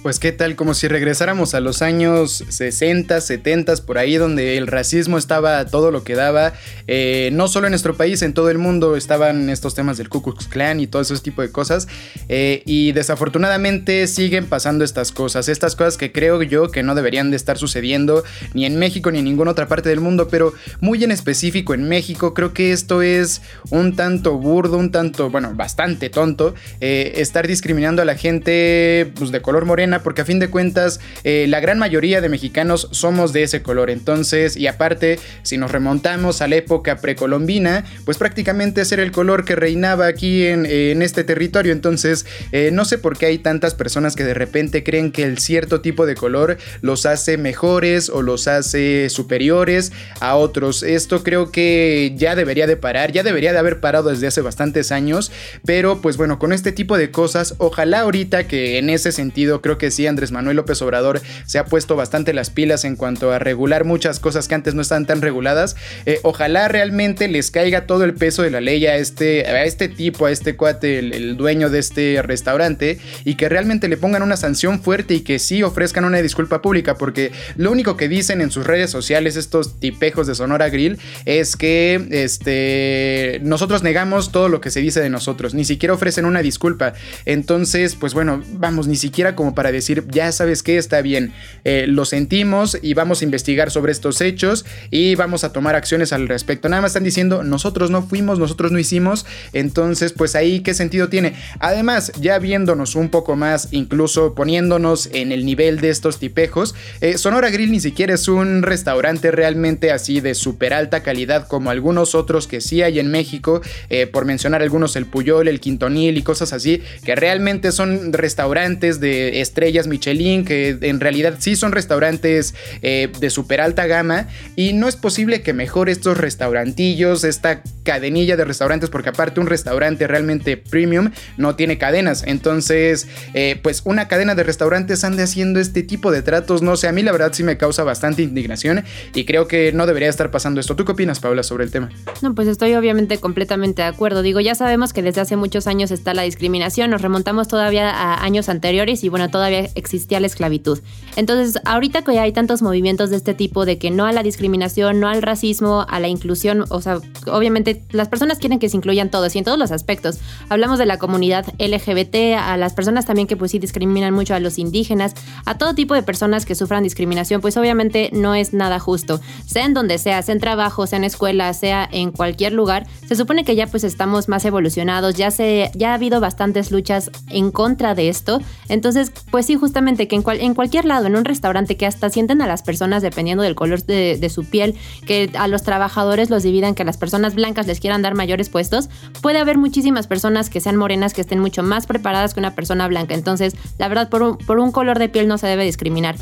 Pues 0.05 0.19
qué 0.19 0.33
tal, 0.33 0.55
como 0.55 0.75
si 0.75 0.87
regresáramos 0.87 1.55
a 1.55 1.61
los 1.61 1.81
años 1.81 2.45
60, 2.47 3.23
70, 3.23 3.77
por 3.87 3.97
ahí 3.97 4.17
donde 4.17 4.59
el 4.59 4.67
racismo 4.67 5.17
estaba 5.17 5.65
todo 5.65 5.91
lo 5.91 6.05
que 6.05 6.15
daba. 6.15 6.53
Eh, 6.87 7.31
no 7.33 7.49
solo 7.49 7.69
en 7.69 7.71
nuestro 7.71 7.97
país, 7.97 8.21
en 8.21 8.35
todo 8.35 8.51
el 8.51 8.59
mundo 8.59 8.97
estaban 8.97 9.49
estos 9.49 9.75
temas 9.75 9.97
del 9.97 10.11
Ku 10.11 10.21
Klux 10.21 10.47
Klan 10.47 10.79
y 10.79 10.87
todo 10.87 11.01
ese 11.01 11.17
tipo 11.21 11.41
de 11.41 11.51
cosas. 11.51 11.89
Eh, 12.29 12.63
y 12.67 12.93
desafortunadamente 12.93 14.07
siguen 14.07 14.45
pasando 14.45 14.85
estas 14.85 15.11
cosas. 15.11 15.49
Estas 15.49 15.75
cosas 15.75 15.97
que 15.97 16.13
creo 16.13 16.43
yo 16.43 16.71
que 16.71 16.83
no 16.83 16.95
deberían 16.95 17.31
de 17.31 17.39
estar 17.39 17.57
sucediendo 17.57 18.25
ni 18.53 18.67
en 18.67 18.77
México 18.79 19.11
ni 19.11 19.21
en 19.21 19.25
ninguna 19.25 19.53
otra 19.53 19.69
parte 19.69 19.89
del 19.89 20.01
mundo. 20.01 20.29
Pero 20.29 20.53
muy 20.83 21.03
en 21.03 21.13
específico 21.13 21.73
en 21.73 21.89
México, 21.89 22.35
creo 22.35 22.53
que 22.53 22.73
esto 22.73 23.01
es 23.01 23.41
un 23.71 23.97
tanto 23.97 24.37
burdo, 24.37 24.77
un 24.77 24.91
tanto, 24.91 25.31
bueno, 25.31 25.55
bastante 25.55 26.11
tonto. 26.11 26.55
Eh, 26.83 27.15
estar 27.17 27.47
discriminando 27.47 28.03
a 28.03 28.05
la 28.05 28.17
gente 28.17 29.11
pues, 29.15 29.33
de 29.33 29.41
color 29.41 29.65
morena 29.65 29.94
porque 30.03 30.23
a 30.23 30.25
fin 30.25 30.39
de 30.39 30.49
cuentas 30.49 31.01
eh, 31.25 31.47
la 31.49 31.61
gran 31.61 31.79
mayoría 31.79 32.21
de 32.21 32.29
mexicanos 32.29 32.89
somos 32.91 33.33
de 33.33 33.43
ese 33.43 33.63
color. 33.63 33.91
Entonces, 33.91 34.57
y 34.57 34.67
aparte, 34.67 35.19
si 35.43 35.57
nos 35.57 35.71
remontamos 35.71 36.43
a 36.43 36.49
la 36.49 36.57
época 36.57 36.97
precolombina, 36.97 37.85
pues 38.05 38.19
prácticamente 38.19 38.83
ese 38.83 38.95
era 38.95 39.03
el 39.03 39.13
color 39.13 39.45
que 39.45 39.57
reinaba 39.57 40.07
aquí 40.07 40.47
en, 40.47 40.65
este 41.03 41.25
territorio. 41.25 41.73
Entonces, 41.73 42.27
eh, 42.53 42.71
no 42.73 42.85
sé 42.85 42.99
por 42.99 43.19
qué 43.19 43.27
hay 43.27 43.39
tantas 43.39 43.75
personas 43.75 44.17
que 44.17 44.25
de 44.25 44.35
repente 44.35 44.83
creen 44.83 45.13
que 45.13 45.25
el 45.25 45.39
cierto 45.39 45.81
tipo 45.81 46.07
de 46.07 46.15
color 46.15 46.57
los 46.81 47.07
hace 47.07 47.37
mejores 47.37 48.09
o 48.09 48.23
los 48.23 48.49
hace 48.49 49.09
superiores 49.11 49.93
a 50.21 50.37
otros. 50.37 50.83
Esto 50.83 51.23
creo 51.23 51.51
que 51.51 52.15
ya 52.17 52.37
debería 52.37 52.67
de 52.67 52.77
parar, 52.77 53.13
ya 53.13 53.23
debería 53.23 53.53
de 53.53 53.59
haber 53.59 53.81
parado 53.81 54.11
desde 54.11 54.27
hace 54.27 54.41
bastantes 54.41 54.93
años, 54.93 55.31
pero 55.65 56.01
pues 56.01 56.17
bueno, 56.17 56.39
con 56.39 56.53
este 56.53 56.73
tipo 56.73 56.97
de 56.97 57.11
cosas, 57.11 57.55
ojalá 57.59 58.01
ahorita 58.01 58.47
que 58.47 58.79
en 58.79 58.91
ese 58.91 59.13
sentido 59.13 59.61
creo 59.61 59.79
que 59.79 59.84
que 59.85 59.91
sí, 59.91 60.07
Andrés 60.07 60.33
Manuel 60.33 60.57
López 60.57 60.81
Obrador 60.81 61.21
se 61.45 61.59
ha 61.59 61.67
puesto 61.67 61.95
bastante 61.95 62.33
las 62.33 62.49
pilas 62.49 62.87
en 62.87 62.97
cuanto 62.97 63.33
a 63.33 63.39
regular 63.39 63.85
muchas 63.85 64.19
cosas 64.19 64.49
que 64.49 64.55
antes 64.55 64.75
no 64.75 64.81
estaban 64.81 65.05
tan 65.05 65.21
reguladas. 65.21 65.77
Eh, 66.07 66.21
ojalá 66.23 66.69
realmente 66.69 67.29
les 67.29 67.51
caiga 67.51 67.85
todo 67.85 68.05
el 68.05 68.15
peso 68.15 68.43
de 68.43 68.51
la 68.51 68.63
ley 68.63 68.87
a 68.87 68.97
este, 68.97 69.47
a 69.47 69.65
este 69.65 69.91
tipo, 69.91 70.25
a 70.25 70.31
este 70.31 70.57
cuate, 70.57 71.01
el, 71.01 71.37
dueño 71.37 71.69
de 71.69 71.81
este 71.81 72.23
restaurante, 72.23 72.99
y 73.27 73.35
que 73.35 73.51
realmente 73.51 73.89
le 73.89 73.99
pongan 73.99 74.23
una 74.23 74.39
sanción 74.39 74.81
fuerte 74.81 75.13
y 75.13 75.21
que 75.21 75.39
sí 75.39 75.63
ofrezcan 75.63 76.07
una 76.07 76.23
disculpa 76.23 76.63
pública, 76.63 76.95
porque 76.95 77.31
lo 77.57 77.71
único 77.71 77.99
que 77.99 78.09
dicen 78.09 78.41
en 78.41 78.51
sus 78.51 78.67
redes 78.67 78.89
sociales 78.91 79.37
estos 79.37 79.79
tipejos 79.81 80.27
de 80.27 80.35
Sonora 80.35 80.71
Grill 80.71 80.99
es 81.27 81.57
que 81.57 82.09
este, 82.11 83.39
nosotros 83.43 83.83
negamos 83.83 84.33
todo 84.33 84.49
lo 84.49 84.63
que 84.63 84.71
se 84.71 84.81
dice 84.81 85.03
de 85.03 85.11
nosotros, 85.11 85.53
ni 85.53 85.67
siquiera 85.67 85.93
ofrecen 85.93 86.25
una 86.25 86.41
disculpa. 86.41 86.95
Entonces, 87.27 87.97
pues 87.97 88.15
bueno, 88.15 88.43
vamos, 88.55 88.87
ni 88.87 88.97
siquiera 88.97 89.37
como 89.37 89.55
para 89.55 89.64
para 89.65 89.73
decir, 89.73 90.05
ya 90.11 90.31
sabes 90.31 90.63
que 90.63 90.77
está 90.77 91.01
bien, 91.01 91.33
eh, 91.65 91.87
lo 91.89 92.05
sentimos 92.05 92.77
y 92.83 92.93
vamos 92.93 93.23
a 93.23 93.25
investigar 93.25 93.71
sobre 93.71 93.93
estos 93.93 94.21
hechos 94.21 94.67
y 94.91 95.15
vamos 95.15 95.43
a 95.43 95.55
tomar 95.55 95.75
acciones 95.75 96.13
al 96.13 96.29
respecto. 96.29 96.69
Nada 96.69 96.83
más 96.83 96.91
están 96.91 97.03
diciendo, 97.03 97.43
nosotros 97.43 97.91
no 97.91 98.03
fuimos, 98.03 98.39
nosotros 98.39 98.73
no 98.73 98.79
hicimos, 98.79 99.25
entonces 99.55 100.13
pues 100.13 100.35
ahí 100.35 100.61
qué 100.61 100.75
sentido 100.75 101.09
tiene. 101.09 101.33
Además, 101.61 102.13
ya 102.21 102.39
viéndonos 102.39 102.95
un 102.95 103.09
poco 103.09 103.37
más, 103.37 103.69
incluso 103.71 104.35
poniéndonos 104.35 105.09
en 105.15 105.33
el 105.33 105.47
nivel 105.47 105.81
de 105.81 105.89
estos 105.89 106.19
tipejos, 106.19 106.75
eh, 107.01 107.17
Sonora 107.17 107.49
Grill 107.49 107.73
ni 107.73 107.81
siquiera 107.81 108.13
es 108.13 108.29
un 108.29 108.65
restaurante 108.65 109.31
realmente 109.31 109.93
así 109.93 110.21
de 110.21 110.35
súper 110.35 110.75
alta 110.75 111.03
calidad 111.03 111.49
como 111.49 111.71
algunos 111.71 112.15
otros 112.15 112.47
que 112.47 112.61
sí 112.61 112.83
hay 112.83 112.99
en 112.99 113.11
México, 113.11 113.63
eh, 113.89 114.07
por 114.07 114.27
mencionar 114.27 114.61
algunos 114.61 114.95
el 114.95 115.07
Puyol, 115.07 115.49
el 115.49 115.59
Quintonil 115.59 116.19
y 116.19 116.23
cosas 116.23 116.53
así, 116.53 116.83
que 117.03 117.15
realmente 117.15 117.73
son 117.73 118.13
restaurantes 118.13 119.01
de 119.01 119.41
estrellas 119.55 119.87
Michelin, 119.87 120.45
que 120.45 120.77
en 120.81 120.99
realidad 120.99 121.37
sí 121.39 121.55
son 121.55 121.71
restaurantes 121.71 122.57
eh, 122.83 123.09
de 123.21 123.31
súper 123.31 123.61
alta 123.61 123.87
gama 123.87 124.27
y 124.57 124.73
no 124.73 124.89
es 124.89 124.97
posible 124.97 125.43
que 125.43 125.53
mejor 125.53 125.89
estos 125.89 126.19
restaurantillos, 126.19 127.23
esta 127.23 127.63
cadenilla 127.85 128.37
de 128.37 128.45
restaurantes, 128.45 128.91
porque 128.91 129.11
aparte 129.11 129.39
un 129.39 129.47
restaurante 129.47 130.09
realmente 130.09 130.57
premium 130.57 131.13
no 131.37 131.55
tiene 131.55 131.79
cadenas, 131.79 132.25
entonces 132.27 133.07
eh, 133.33 133.61
pues 133.63 133.83
una 133.85 134.09
cadena 134.09 134.35
de 134.35 134.43
restaurantes 134.43 135.05
ande 135.05 135.23
haciendo 135.23 135.61
este 135.61 135.85
tipo 135.85 136.11
de 136.11 136.23
tratos, 136.23 136.63
no 136.63 136.77
sé, 136.77 136.89
a 136.89 136.93
mí 136.93 137.03
la 137.03 137.13
verdad 137.13 137.33
sí 137.33 137.45
me 137.45 137.57
causa 137.57 137.85
bastante 137.85 138.23
indignación 138.23 138.83
y 139.15 139.25
creo 139.25 139.47
que 139.47 139.71
no 139.73 139.87
debería 139.87 140.09
estar 140.09 140.33
pasando 140.33 140.59
esto. 140.59 140.75
¿Tú 140.75 140.85
qué 140.85 140.93
opinas, 140.93 141.21
Paula, 141.21 141.45
sobre 141.45 141.63
el 141.63 141.71
tema? 141.71 141.91
No, 142.23 142.35
pues 142.35 142.49
estoy 142.49 142.75
obviamente 142.75 143.19
completamente 143.19 143.83
de 143.83 143.89
acuerdo. 143.89 144.23
Digo, 144.23 144.41
ya 144.41 144.57
sabemos 144.57 144.93
que 144.93 145.03
desde 145.03 145.21
hace 145.21 145.37
muchos 145.37 145.69
años 145.69 145.93
está 145.93 146.13
la 146.13 146.23
discriminación, 146.23 146.91
nos 146.91 147.03
remontamos 147.03 147.47
todavía 147.47 147.91
a 147.91 148.25
años 148.25 148.49
anteriores 148.49 149.05
y 149.05 149.09
bueno, 149.09 149.31
todavía 149.31 149.44
existía 149.53 150.21
la 150.21 150.27
esclavitud. 150.27 150.81
Entonces, 151.17 151.61
ahorita 151.65 152.03
que 152.03 152.19
hay 152.19 152.33
tantos 152.33 152.63
movimientos 152.63 153.11
de 153.11 153.17
este 153.17 153.35
tipo 153.35 153.65
de 153.65 153.79
que 153.79 153.91
no 153.91 154.07
a 154.07 154.13
la 154.13 154.23
discriminación, 154.23 155.01
no 155.01 155.09
al 155.09 155.23
racismo, 155.23 155.87
a 155.89 156.01
la 156.01 156.09
inclusión, 156.09 156.65
o 156.69 156.81
sea, 156.81 156.99
obviamente 157.27 157.83
las 157.91 158.09
personas 158.09 158.39
quieren 158.39 158.59
que 158.59 158.69
se 158.69 158.77
incluyan 158.77 159.11
todos 159.11 159.35
y 159.35 159.39
en 159.39 159.45
todos 159.45 159.59
los 159.59 159.71
aspectos. 159.71 160.19
Hablamos 160.49 160.79
de 160.79 160.87
la 160.87 160.99
comunidad 160.99 161.47
LGBT, 161.59 162.37
a 162.39 162.57
las 162.57 162.75
personas 162.75 163.07
también 163.07 163.27
que 163.27 163.37
pues 163.37 163.51
sí 163.51 163.59
discriminan 163.59 164.13
mucho 164.13 164.35
a 164.35 164.41
los 164.41 164.59
indígenas, 164.59 165.15
a 165.45 165.57
todo 165.59 165.75
tipo 165.75 165.95
de 165.95 166.03
personas 166.03 166.47
que 166.47 166.55
sufran 166.55 166.83
discriminación, 166.83 167.41
pues 167.41 167.57
obviamente 167.57 168.11
no 168.13 168.35
es 168.35 168.53
nada 168.53 168.79
justo. 168.81 169.21
Sea 169.47 169.65
en 169.65 169.75
donde 169.75 169.99
sea, 169.99 170.23
sea 170.23 170.35
en 170.35 170.41
trabajo, 170.41 170.87
sea 170.87 170.99
en 170.99 171.05
escuela, 171.05 171.53
sea 171.55 171.89
en 171.91 172.11
cualquier 172.11 172.53
lugar, 172.53 172.87
se 173.07 173.17
supone 173.17 173.45
que 173.45 173.57
ya 173.57 173.67
pues 173.67 173.85
estamos 173.85 174.29
más 174.29 174.45
evolucionados, 174.45 175.15
ya 175.15 175.31
se 175.31 175.71
ya 175.75 175.93
ha 175.93 175.95
habido 175.95 176.21
bastantes 176.21 176.71
luchas 176.71 177.11
en 177.29 177.51
contra 177.51 177.95
de 177.95 178.09
esto. 178.09 178.41
Entonces, 178.69 179.13
pues 179.35 179.47
sí, 179.47 179.57
justamente 179.57 180.07
que 180.07 180.15
en, 180.15 180.23
en 180.29 180.55
cualquier 180.55 180.85
lado, 180.85 181.07
en 181.07 181.17
un 181.17 181.25
restaurante 181.25 181.77
que 181.77 181.87
hasta 181.87 182.09
sienten 182.09 182.41
a 182.41 182.47
las 182.47 182.63
personas 182.63 183.03
dependiendo 183.03 183.43
del 183.43 183.57
color 183.57 183.83
de, 183.83 184.17
de 184.17 184.31
su 184.31 184.45
piel, 184.45 184.77
que 185.09 185.29
a 185.37 185.49
los 185.49 185.65
trabajadores 185.65 186.31
los 186.31 186.45
dividan, 186.45 186.77
que 186.77 186.83
a 186.83 186.85
las 186.85 186.99
personas 186.99 187.35
blancas 187.35 187.67
les 187.67 187.81
quieran 187.81 188.01
dar 188.01 188.15
mayores 188.15 188.49
puestos, 188.49 188.89
puede 189.23 189.41
haber 189.41 189.59
muchísimas 189.59 190.07
personas 190.07 190.51
que 190.51 190.61
sean 190.61 190.77
morenas 190.77 191.15
que 191.15 191.21
estén 191.21 191.41
mucho 191.41 191.65
más 191.65 191.89
preparadas 191.89 192.33
que 192.33 192.39
una 192.39 192.55
persona 192.55 192.87
blanca. 192.87 193.15
Entonces, 193.15 193.57
la 193.77 193.89
verdad, 193.89 194.09
por 194.09 194.23
un, 194.23 194.39
por 194.39 194.61
un 194.61 194.71
color 194.71 195.01
de 195.01 195.09
piel 195.09 195.27
no 195.27 195.37
se 195.37 195.49
debe 195.49 195.65
discriminar 195.65 196.15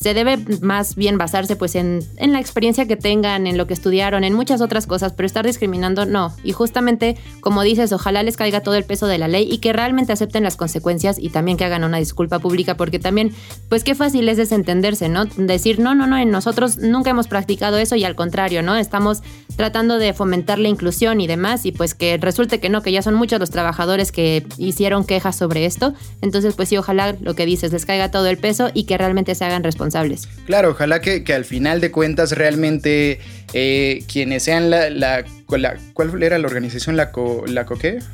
se 0.00 0.14
debe 0.14 0.38
más 0.62 0.94
bien 0.94 1.18
basarse 1.18 1.56
pues 1.56 1.74
en, 1.74 2.00
en, 2.16 2.32
la 2.32 2.40
experiencia 2.40 2.86
que 2.86 2.96
tengan, 2.96 3.46
en 3.46 3.58
lo 3.58 3.66
que 3.66 3.74
estudiaron, 3.74 4.24
en 4.24 4.32
muchas 4.32 4.62
otras 4.62 4.86
cosas, 4.86 5.12
pero 5.12 5.26
estar 5.26 5.44
discriminando 5.44 6.06
no. 6.06 6.34
Y 6.42 6.52
justamente, 6.52 7.18
como 7.42 7.62
dices, 7.62 7.92
ojalá 7.92 8.22
les 8.22 8.38
caiga 8.38 8.62
todo 8.62 8.76
el 8.76 8.84
peso 8.84 9.06
de 9.06 9.18
la 9.18 9.28
ley 9.28 9.46
y 9.50 9.58
que 9.58 9.74
realmente 9.74 10.14
acepten 10.14 10.42
las 10.42 10.56
consecuencias 10.56 11.18
y 11.18 11.28
también 11.28 11.58
que 11.58 11.66
hagan 11.66 11.84
una 11.84 11.98
disculpa 11.98 12.38
pública, 12.38 12.78
porque 12.78 12.98
también, 12.98 13.34
pues 13.68 13.84
qué 13.84 13.94
fácil 13.94 14.26
es 14.30 14.38
desentenderse, 14.38 15.10
¿no? 15.10 15.26
Decir, 15.26 15.78
no, 15.80 15.94
no, 15.94 16.06
no, 16.06 16.24
nosotros 16.24 16.78
nunca 16.78 17.10
hemos 17.10 17.28
practicado 17.28 17.76
eso 17.76 17.94
y 17.94 18.04
al 18.04 18.14
contrario, 18.14 18.62
¿no? 18.62 18.76
Estamos 18.76 19.22
tratando 19.56 19.98
de 19.98 20.14
fomentar 20.14 20.58
la 20.58 20.68
inclusión 20.68 21.20
y 21.20 21.26
demás 21.26 21.66
y 21.66 21.72
pues 21.72 21.94
que 21.94 22.16
resulte 22.16 22.58
que 22.58 22.70
no, 22.70 22.80
que 22.80 22.92
ya 22.92 23.02
son 23.02 23.16
muchos 23.16 23.38
los 23.38 23.50
trabajadores 23.50 24.12
que 24.12 24.46
hicieron 24.56 25.04
quejas 25.04 25.36
sobre 25.36 25.66
esto. 25.66 25.92
Entonces, 26.22 26.54
pues 26.54 26.70
sí, 26.70 26.78
ojalá 26.78 27.14
lo 27.20 27.34
que 27.34 27.44
dices 27.44 27.70
les 27.70 27.84
caiga 27.84 28.10
todo 28.10 28.28
el 28.28 28.38
peso 28.38 28.70
y 28.72 28.84
que 28.84 28.96
realmente 28.96 29.34
se 29.34 29.44
hagan 29.44 29.62
responsables 29.62 29.89
Claro, 30.46 30.70
ojalá 30.70 31.00
que, 31.00 31.24
que 31.24 31.32
al 31.34 31.44
final 31.44 31.80
de 31.80 31.90
cuentas 31.90 32.32
realmente 32.32 33.20
eh, 33.52 34.04
quienes 34.06 34.42
sean 34.42 34.70
la, 34.70 34.90
la, 34.90 35.24
¿Cuál 35.92 36.22
era 36.22 36.38
la 36.38 36.46
organización? 36.46 36.96
¿La, 36.96 37.10
co, 37.10 37.44
la? 37.48 37.66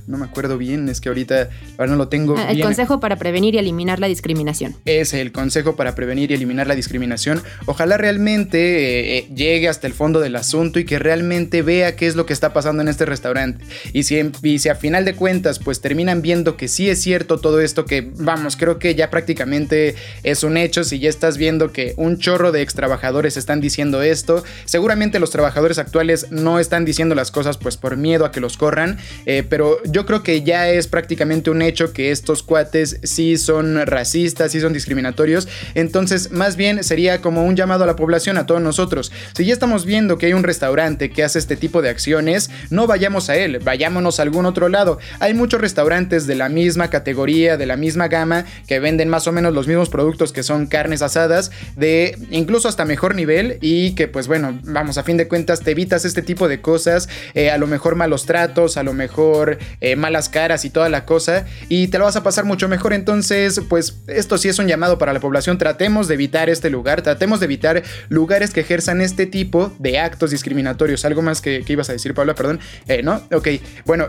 No 0.06 0.16
me 0.16 0.24
acuerdo 0.24 0.56
bien, 0.56 0.88
es 0.88 1.00
que 1.00 1.08
ahorita 1.08 1.50
ahora 1.76 1.90
no 1.90 1.96
lo 1.96 2.08
tengo. 2.08 2.36
Ah, 2.38 2.50
el 2.50 2.62
Consejo 2.62 2.98
para 2.98 3.16
Prevenir 3.16 3.54
y 3.54 3.58
Eliminar 3.58 4.00
la 4.00 4.06
Discriminación. 4.06 4.74
Es 4.86 5.12
el 5.12 5.32
Consejo 5.32 5.76
para 5.76 5.94
Prevenir 5.94 6.30
y 6.30 6.34
Eliminar 6.34 6.66
la 6.66 6.74
Discriminación. 6.74 7.42
Ojalá 7.66 7.98
realmente 7.98 8.58
eh, 8.58 9.18
eh, 9.18 9.28
llegue 9.34 9.68
hasta 9.68 9.86
el 9.86 9.92
fondo 9.92 10.20
del 10.20 10.34
asunto 10.36 10.78
y 10.78 10.84
que 10.84 10.98
realmente 10.98 11.60
vea 11.60 11.94
qué 11.94 12.06
es 12.06 12.16
lo 12.16 12.24
que 12.24 12.32
está 12.32 12.54
pasando 12.54 12.82
en 12.82 12.88
este 12.88 13.04
restaurante. 13.04 13.64
Y 13.92 14.04
si, 14.04 14.18
y 14.42 14.58
si 14.58 14.68
a 14.70 14.74
final 14.74 15.04
de 15.04 15.14
cuentas, 15.14 15.58
pues 15.58 15.80
terminan 15.82 16.22
viendo 16.22 16.56
que 16.56 16.68
sí 16.68 16.88
es 16.88 17.02
cierto 17.02 17.38
todo 17.38 17.60
esto, 17.60 17.84
que 17.84 18.10
vamos, 18.16 18.56
creo 18.56 18.78
que 18.78 18.94
ya 18.94 19.10
prácticamente 19.10 19.94
es 20.22 20.42
un 20.42 20.56
hecho. 20.56 20.84
Si 20.84 20.98
ya 21.00 21.10
estás 21.10 21.36
viendo 21.36 21.72
que 21.72 21.92
un 21.98 22.18
chorro 22.18 22.50
de 22.50 22.62
ex 22.62 22.74
trabajadores 22.74 23.36
están 23.36 23.60
diciendo 23.60 24.00
esto, 24.00 24.42
seguramente 24.64 25.18
los 25.26 25.32
trabajadores 25.32 25.78
actuales 25.78 26.28
no 26.30 26.60
están 26.60 26.84
diciendo 26.84 27.16
las 27.16 27.32
cosas 27.32 27.58
pues 27.58 27.76
por 27.76 27.96
miedo 27.96 28.24
a 28.24 28.30
que 28.30 28.38
los 28.38 28.56
corran, 28.56 28.96
eh, 29.24 29.42
pero 29.42 29.82
yo 29.82 30.06
creo 30.06 30.22
que 30.22 30.44
ya 30.44 30.68
es 30.68 30.86
prácticamente 30.86 31.50
un 31.50 31.62
hecho 31.62 31.92
que 31.92 32.12
estos 32.12 32.44
cuates 32.44 33.00
sí 33.02 33.36
son 33.36 33.84
racistas, 33.86 34.52
sí 34.52 34.60
son 34.60 34.72
discriminatorios, 34.72 35.48
entonces 35.74 36.30
más 36.30 36.54
bien 36.54 36.84
sería 36.84 37.20
como 37.20 37.44
un 37.44 37.56
llamado 37.56 37.82
a 37.82 37.88
la 37.88 37.96
población, 37.96 38.38
a 38.38 38.46
todos 38.46 38.62
nosotros. 38.62 39.10
Si 39.34 39.44
ya 39.44 39.52
estamos 39.52 39.84
viendo 39.84 40.16
que 40.16 40.26
hay 40.26 40.32
un 40.32 40.44
restaurante 40.44 41.10
que 41.10 41.24
hace 41.24 41.40
este 41.40 41.56
tipo 41.56 41.82
de 41.82 41.88
acciones, 41.88 42.48
no 42.70 42.86
vayamos 42.86 43.28
a 43.28 43.34
él, 43.34 43.58
vayámonos 43.58 44.20
a 44.20 44.22
algún 44.22 44.46
otro 44.46 44.68
lado. 44.68 45.00
Hay 45.18 45.34
muchos 45.34 45.60
restaurantes 45.60 46.28
de 46.28 46.36
la 46.36 46.48
misma 46.48 46.88
categoría, 46.88 47.56
de 47.56 47.66
la 47.66 47.76
misma 47.76 48.06
gama, 48.06 48.44
que 48.68 48.78
venden 48.78 49.08
más 49.08 49.26
o 49.26 49.32
menos 49.32 49.52
los 49.52 49.66
mismos 49.66 49.88
productos 49.88 50.30
que 50.32 50.44
son 50.44 50.68
carnes 50.68 51.02
asadas, 51.02 51.50
de 51.74 52.16
incluso 52.30 52.68
hasta 52.68 52.84
mejor 52.84 53.16
nivel 53.16 53.58
y 53.60 53.96
que 53.96 54.06
pues 54.06 54.28
bueno, 54.28 54.60
vamos 54.62 54.98
a 54.98 55.02
de 55.16 55.28
cuentas 55.28 55.60
te 55.60 55.70
evitas 55.70 56.04
este 56.04 56.22
tipo 56.22 56.48
de 56.48 56.60
cosas, 56.60 57.08
eh, 57.34 57.50
a 57.50 57.58
lo 57.58 57.66
mejor 57.66 57.96
malos 57.96 58.26
tratos, 58.26 58.76
a 58.76 58.82
lo 58.82 58.92
mejor 58.92 59.58
eh, 59.80 59.96
malas 59.96 60.28
caras 60.28 60.64
y 60.64 60.70
toda 60.70 60.88
la 60.88 61.04
cosa, 61.04 61.46
y 61.68 61.88
te 61.88 61.98
lo 61.98 62.04
vas 62.04 62.16
a 62.16 62.22
pasar 62.22 62.44
mucho 62.44 62.68
mejor. 62.68 62.92
Entonces, 62.92 63.60
pues 63.68 63.98
esto 64.06 64.38
sí 64.38 64.48
es 64.48 64.58
un 64.58 64.66
llamado 64.66 64.98
para 64.98 65.12
la 65.12 65.20
población. 65.20 65.58
Tratemos 65.58 66.08
de 66.08 66.14
evitar 66.14 66.48
este 66.50 66.70
lugar, 66.70 67.02
tratemos 67.02 67.40
de 67.40 67.46
evitar 67.46 67.82
lugares 68.08 68.52
que 68.52 68.60
ejerzan 68.60 69.00
este 69.00 69.26
tipo 69.26 69.72
de 69.78 69.98
actos 69.98 70.30
discriminatorios. 70.30 71.04
Algo 71.04 71.22
más 71.22 71.40
que, 71.40 71.64
ibas 71.66 71.90
a 71.90 71.92
decir, 71.92 72.14
Paula, 72.14 72.34
perdón. 72.34 72.60
Eh, 72.88 73.02
¿No? 73.02 73.22
Ok, 73.32 73.48
bueno, 73.84 74.06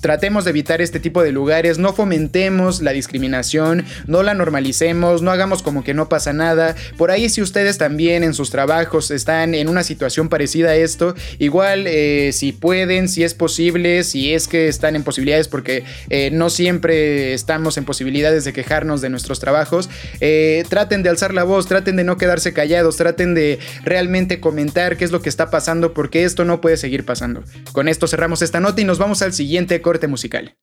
tratemos 0.00 0.44
de 0.44 0.50
evitar 0.50 0.80
este 0.80 1.00
tipo 1.00 1.22
de 1.22 1.32
lugares, 1.32 1.78
no 1.78 1.92
fomentemos 1.92 2.82
la 2.82 2.92
discriminación, 2.92 3.84
no 4.06 4.22
la 4.22 4.34
normalicemos, 4.34 5.22
no 5.22 5.30
hagamos 5.30 5.62
como 5.62 5.84
que 5.84 5.94
no 5.94 6.08
pasa 6.08 6.32
nada. 6.32 6.74
Por 6.96 7.10
ahí 7.10 7.28
si 7.28 7.42
ustedes 7.42 7.78
también 7.78 8.24
en 8.24 8.34
sus 8.34 8.50
trabajos 8.50 9.10
están 9.10 9.54
en 9.54 9.68
una 9.68 9.82
situación 9.82 10.28
parecida 10.28 10.37
a 10.38 10.74
esto. 10.74 11.14
Igual, 11.38 11.86
eh, 11.86 12.30
si 12.32 12.52
pueden, 12.52 13.08
si 13.08 13.24
es 13.24 13.34
posible, 13.34 14.04
si 14.04 14.32
es 14.32 14.48
que 14.48 14.68
están 14.68 14.96
en 14.96 15.02
posibilidades, 15.02 15.48
porque 15.48 15.84
eh, 16.10 16.30
no 16.32 16.50
siempre 16.50 17.34
estamos 17.34 17.76
en 17.76 17.84
posibilidades 17.84 18.44
de 18.44 18.52
quejarnos 18.52 19.00
de 19.00 19.10
nuestros 19.10 19.40
trabajos, 19.40 19.90
eh, 20.20 20.64
traten 20.68 21.02
de 21.02 21.10
alzar 21.10 21.34
la 21.34 21.44
voz, 21.44 21.66
traten 21.66 21.96
de 21.96 22.04
no 22.04 22.16
quedarse 22.16 22.52
callados, 22.52 22.96
traten 22.96 23.34
de 23.34 23.58
realmente 23.84 24.40
comentar 24.40 24.96
qué 24.96 25.04
es 25.04 25.10
lo 25.10 25.20
que 25.20 25.28
está 25.28 25.50
pasando, 25.50 25.92
porque 25.92 26.24
esto 26.24 26.44
no 26.44 26.60
puede 26.60 26.76
seguir 26.76 27.04
pasando. 27.04 27.42
Con 27.72 27.88
esto 27.88 28.06
cerramos 28.06 28.42
esta 28.42 28.60
nota 28.60 28.80
y 28.80 28.84
nos 28.84 28.98
vamos 28.98 29.22
al 29.22 29.32
siguiente 29.32 29.80
corte 29.80 30.06
musical. 30.06 30.54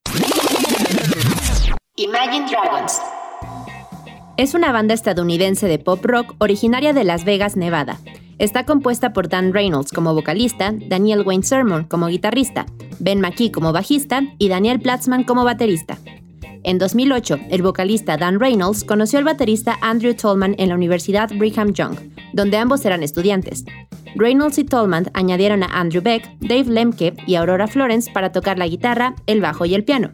Imagine 1.97 2.45
Dragons. 2.49 2.99
Es 4.37 4.53
una 4.53 4.73
banda 4.73 4.93
estadounidense 4.93 5.67
de 5.67 5.79
pop 5.79 6.03
rock 6.03 6.35
originaria 6.39 6.91
de 6.91 7.05
Las 7.05 7.23
Vegas, 7.23 7.55
Nevada. 7.55 7.99
Está 8.37 8.65
compuesta 8.65 9.13
por 9.13 9.29
Dan 9.29 9.53
Reynolds 9.53 9.91
como 9.93 10.13
vocalista, 10.13 10.73
Daniel 10.89 11.23
Wayne 11.25 11.43
Sermon 11.43 11.85
como 11.85 12.07
guitarrista, 12.07 12.65
Ben 12.99 13.21
McKee 13.21 13.51
como 13.51 13.71
bajista 13.71 14.23
y 14.37 14.49
Daniel 14.49 14.81
Platzman 14.81 15.23
como 15.23 15.45
baterista. 15.45 15.97
En 16.63 16.77
2008, 16.77 17.39
el 17.49 17.61
vocalista 17.61 18.17
Dan 18.17 18.39
Reynolds 18.39 18.83
conoció 18.83 19.19
al 19.19 19.25
baterista 19.25 19.77
Andrew 19.81 20.13
Tolman 20.15 20.55
en 20.57 20.69
la 20.69 20.75
Universidad 20.75 21.29
Brigham 21.33 21.71
Young, 21.73 21.95
donde 22.33 22.57
ambos 22.57 22.83
eran 22.83 23.03
estudiantes. 23.03 23.63
Reynolds 24.15 24.57
y 24.57 24.65
Tolman 24.65 25.09
añadieron 25.13 25.63
a 25.63 25.67
Andrew 25.67 26.01
Beck, 26.01 26.29
Dave 26.41 26.65
Lemke 26.65 27.13
y 27.25 27.35
Aurora 27.35 27.67
Florence 27.67 28.11
para 28.11 28.33
tocar 28.33 28.57
la 28.57 28.67
guitarra, 28.67 29.15
el 29.27 29.39
bajo 29.39 29.65
y 29.65 29.75
el 29.75 29.85
piano. 29.85 30.11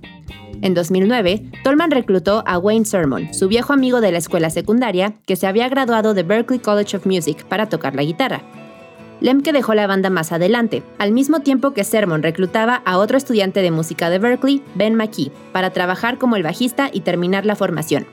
En 0.62 0.76
2009, 0.76 1.44
Tolman 1.64 1.90
reclutó 1.90 2.44
a 2.46 2.60
Wayne 2.60 2.86
Sermon, 2.86 3.34
su 3.34 3.48
viejo 3.48 3.74
amigo 3.74 4.00
de 4.00 4.12
la 4.12 4.20
escuela 4.20 4.52
secundaria, 4.52 5.16
que 5.26 5.36
se 5.36 5.48
había 5.48 5.68
graduado 5.70 6.14
de 6.14 6.22
Berklee 6.22 6.60
College 6.60 6.98
of 6.98 7.08
Music 7.08 7.46
para 7.46 7.68
tocar 7.68 7.96
la 7.96 8.04
guitarra. 8.04 8.44
Lemke 9.22 9.54
dejó 9.54 9.74
la 9.74 9.88
banda 9.88 10.12
más 10.12 10.32
adelante, 10.32 10.84
al 11.00 11.12
mismo 11.12 11.40
tiempo 11.40 11.72
que 11.72 11.84
Sermon 11.84 12.22
reclutaba 12.22 12.82
a 12.86 13.00
otro 13.00 13.18
estudiante 13.18 13.62
de 13.62 13.72
música 13.72 14.10
de 14.12 14.20
Berkeley, 14.20 14.64
Ben 14.76 14.96
McKee, 14.96 15.32
para 15.52 15.72
trabajar 15.72 16.20
como 16.20 16.36
el 16.36 16.44
bajista 16.44 16.90
y 16.92 17.02
terminar 17.02 17.46
la 17.46 17.56
formación. 17.56 18.06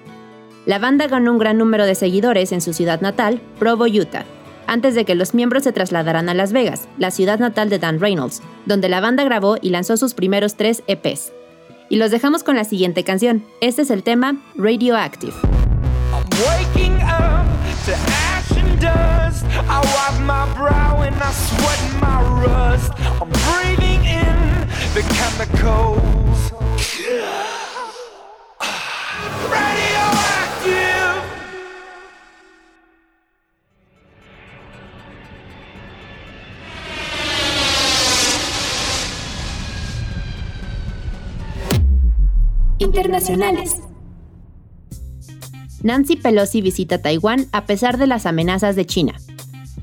La 0.64 0.78
banda 0.78 1.06
ganó 1.06 1.32
un 1.32 1.38
gran 1.38 1.58
número 1.58 1.84
de 1.86 1.94
seguidores 1.94 2.52
en 2.52 2.60
su 2.60 2.72
ciudad 2.72 3.00
natal, 3.02 3.40
Provo, 3.58 3.84
Utah, 3.84 4.24
antes 4.66 4.94
de 4.94 5.04
que 5.04 5.14
los 5.14 5.34
miembros 5.34 5.64
se 5.64 5.72
trasladaran 5.72 6.28
a 6.28 6.34
Las 6.34 6.52
Vegas, 6.52 6.88
la 6.98 7.10
ciudad 7.10 7.38
natal 7.38 7.70
de 7.70 7.78
Dan 7.78 8.00
Reynolds, 8.00 8.42
donde 8.66 8.90
la 8.90 9.00
banda 9.00 9.24
grabó 9.24 9.56
y 9.60 9.70
lanzó 9.70 9.96
sus 9.96 10.12
primeros 10.12 10.56
tres 10.56 10.82
EPs. 10.86 11.32
Y 11.88 11.96
los 11.96 12.10
dejamos 12.10 12.42
con 12.42 12.56
la 12.56 12.64
siguiente 12.64 13.04
canción. 13.04 13.44
Este 13.60 13.82
es 13.82 13.90
el 13.90 14.02
tema 14.02 14.36
Radioactive. 14.56 15.34
Internacionales. 42.78 43.76
Nancy 45.82 46.16
Pelosi 46.16 46.60
visita 46.60 47.00
Taiwán 47.00 47.46
a 47.52 47.66
pesar 47.66 47.98
de 47.98 48.06
las 48.06 48.26
amenazas 48.26 48.76
de 48.76 48.84
China. 48.84 49.14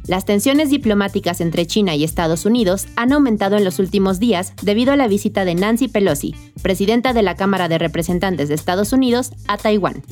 Las 0.08 0.26
tensiones 0.26 0.70
diplomáticas 0.70 1.42
entre 1.42 1.66
China 1.66 1.96
y 1.96 2.04
Estados 2.04 2.46
Unidos 2.46 2.88
han 2.96 3.12
aumentado 3.12 3.58
en 3.58 3.64
los 3.64 3.80
últimos 3.80 4.20
días 4.20 4.54
debido 4.62 4.94
a 4.94 4.98
la 4.98 5.08
visita 5.08 5.46
de 5.46 5.56
Nancy 5.56 5.88
Pelosi, 5.88 6.36
presidenta 6.62 7.14
de 7.14 7.24
la 7.24 7.36
Cámara 7.36 7.68
de 7.70 7.80
Representantes 7.80 8.50
de 8.50 8.56
Estados 8.56 8.94
Unidos, 8.94 9.32
a 9.48 9.58
Taiwán. 9.58 10.04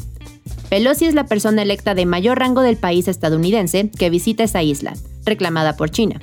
Pelosi 0.69 1.05
es 1.05 1.13
la 1.13 1.27
persona 1.27 1.61
electa 1.61 1.93
de 1.93 2.07
mayor 2.07 2.39
rango 2.39 2.61
del 2.61 2.77
país 2.77 3.07
estadounidense 3.07 3.91
que 3.91 4.09
visita 4.09 4.43
esa 4.43 4.63
isla, 4.63 4.93
reclamada 5.25 5.75
por 5.75 5.91
China. 5.91 6.19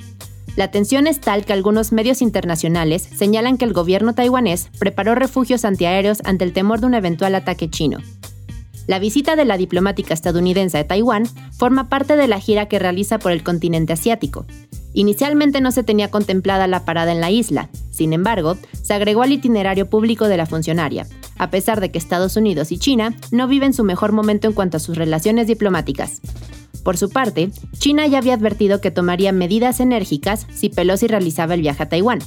La 0.57 0.69
tensión 0.69 1.07
es 1.07 1.21
tal 1.21 1.45
que 1.45 1.53
algunos 1.53 1.91
medios 1.91 2.21
internacionales 2.21 3.07
señalan 3.15 3.57
que 3.57 3.65
el 3.65 3.73
gobierno 3.73 4.13
taiwanés 4.13 4.69
preparó 4.79 5.15
refugios 5.15 5.63
antiaéreos 5.63 6.19
ante 6.25 6.43
el 6.43 6.51
temor 6.51 6.81
de 6.81 6.87
un 6.87 6.93
eventual 6.93 7.35
ataque 7.35 7.69
chino. 7.69 7.99
La 8.87 8.99
visita 8.99 9.35
de 9.35 9.45
la 9.45 9.57
diplomática 9.57 10.13
estadounidense 10.13 10.77
a 10.77 10.87
Taiwán 10.87 11.25
forma 11.57 11.87
parte 11.87 12.17
de 12.17 12.27
la 12.27 12.39
gira 12.39 12.65
que 12.65 12.79
realiza 12.79 13.19
por 13.19 13.31
el 13.31 13.43
continente 13.43 13.93
asiático. 13.93 14.45
Inicialmente 14.93 15.61
no 15.61 15.71
se 15.71 15.83
tenía 15.83 16.11
contemplada 16.11 16.67
la 16.67 16.83
parada 16.83 17.13
en 17.13 17.21
la 17.21 17.31
isla, 17.31 17.69
sin 17.91 18.11
embargo, 18.11 18.57
se 18.81 18.93
agregó 18.93 19.21
al 19.21 19.31
itinerario 19.31 19.89
público 19.89 20.27
de 20.27 20.35
la 20.35 20.45
funcionaria, 20.45 21.07
a 21.37 21.49
pesar 21.49 21.79
de 21.79 21.91
que 21.91 21.97
Estados 21.97 22.35
Unidos 22.35 22.73
y 22.73 22.77
China 22.77 23.15
no 23.31 23.47
viven 23.47 23.73
su 23.73 23.85
mejor 23.85 24.11
momento 24.11 24.47
en 24.47 24.53
cuanto 24.53 24.77
a 24.77 24.81
sus 24.81 24.97
relaciones 24.97 25.47
diplomáticas. 25.47 26.19
Por 26.83 26.97
su 26.97 27.09
parte, 27.09 27.51
China 27.77 28.07
ya 28.07 28.17
había 28.17 28.33
advertido 28.33 28.81
que 28.81 28.91
tomaría 28.91 29.31
medidas 29.31 29.79
enérgicas 29.79 30.47
si 30.53 30.69
Pelosi 30.69 31.07
realizaba 31.07 31.53
el 31.53 31.61
viaje 31.61 31.83
a 31.83 31.89
Taiwán. 31.89 32.19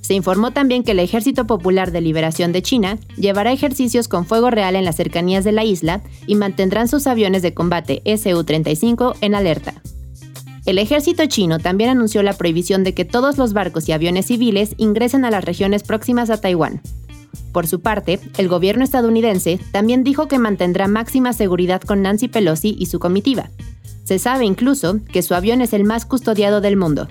Se 0.00 0.14
informó 0.14 0.50
también 0.50 0.82
que 0.82 0.92
el 0.92 0.98
Ejército 0.98 1.46
Popular 1.46 1.92
de 1.92 2.00
Liberación 2.00 2.52
de 2.52 2.60
China 2.62 2.98
llevará 3.16 3.52
ejercicios 3.52 4.08
con 4.08 4.26
fuego 4.26 4.50
real 4.50 4.74
en 4.74 4.84
las 4.84 4.96
cercanías 4.96 5.44
de 5.44 5.52
la 5.52 5.64
isla 5.64 6.02
y 6.26 6.34
mantendrán 6.34 6.88
sus 6.88 7.06
aviones 7.06 7.42
de 7.42 7.54
combate 7.54 8.02
Su-35 8.04 9.16
en 9.20 9.34
alerta. 9.34 9.74
El 10.64 10.78
ejército 10.78 11.26
chino 11.26 11.58
también 11.58 11.90
anunció 11.90 12.22
la 12.22 12.34
prohibición 12.34 12.84
de 12.84 12.94
que 12.94 13.04
todos 13.04 13.38
los 13.38 13.52
barcos 13.52 13.88
y 13.88 13.92
aviones 13.92 14.26
civiles 14.26 14.74
ingresen 14.76 15.24
a 15.24 15.30
las 15.30 15.44
regiones 15.44 15.82
próximas 15.82 16.30
a 16.30 16.40
Taiwán. 16.40 16.80
Por 17.52 17.66
su 17.66 17.80
parte, 17.80 18.20
el 18.38 18.48
gobierno 18.48 18.84
estadounidense 18.84 19.60
también 19.72 20.04
dijo 20.04 20.26
que 20.26 20.38
mantendrá 20.38 20.88
máxima 20.88 21.32
seguridad 21.32 21.82
con 21.82 22.02
Nancy 22.02 22.28
Pelosi 22.28 22.76
y 22.78 22.86
su 22.86 22.98
comitiva, 22.98 23.50
se 24.12 24.18
sabe 24.18 24.44
incluso 24.44 24.98
que 25.10 25.22
su 25.22 25.34
avión 25.34 25.62
es 25.62 25.72
el 25.72 25.84
más 25.84 26.04
custodiado 26.04 26.60
del 26.60 26.76
mundo. 26.76 27.08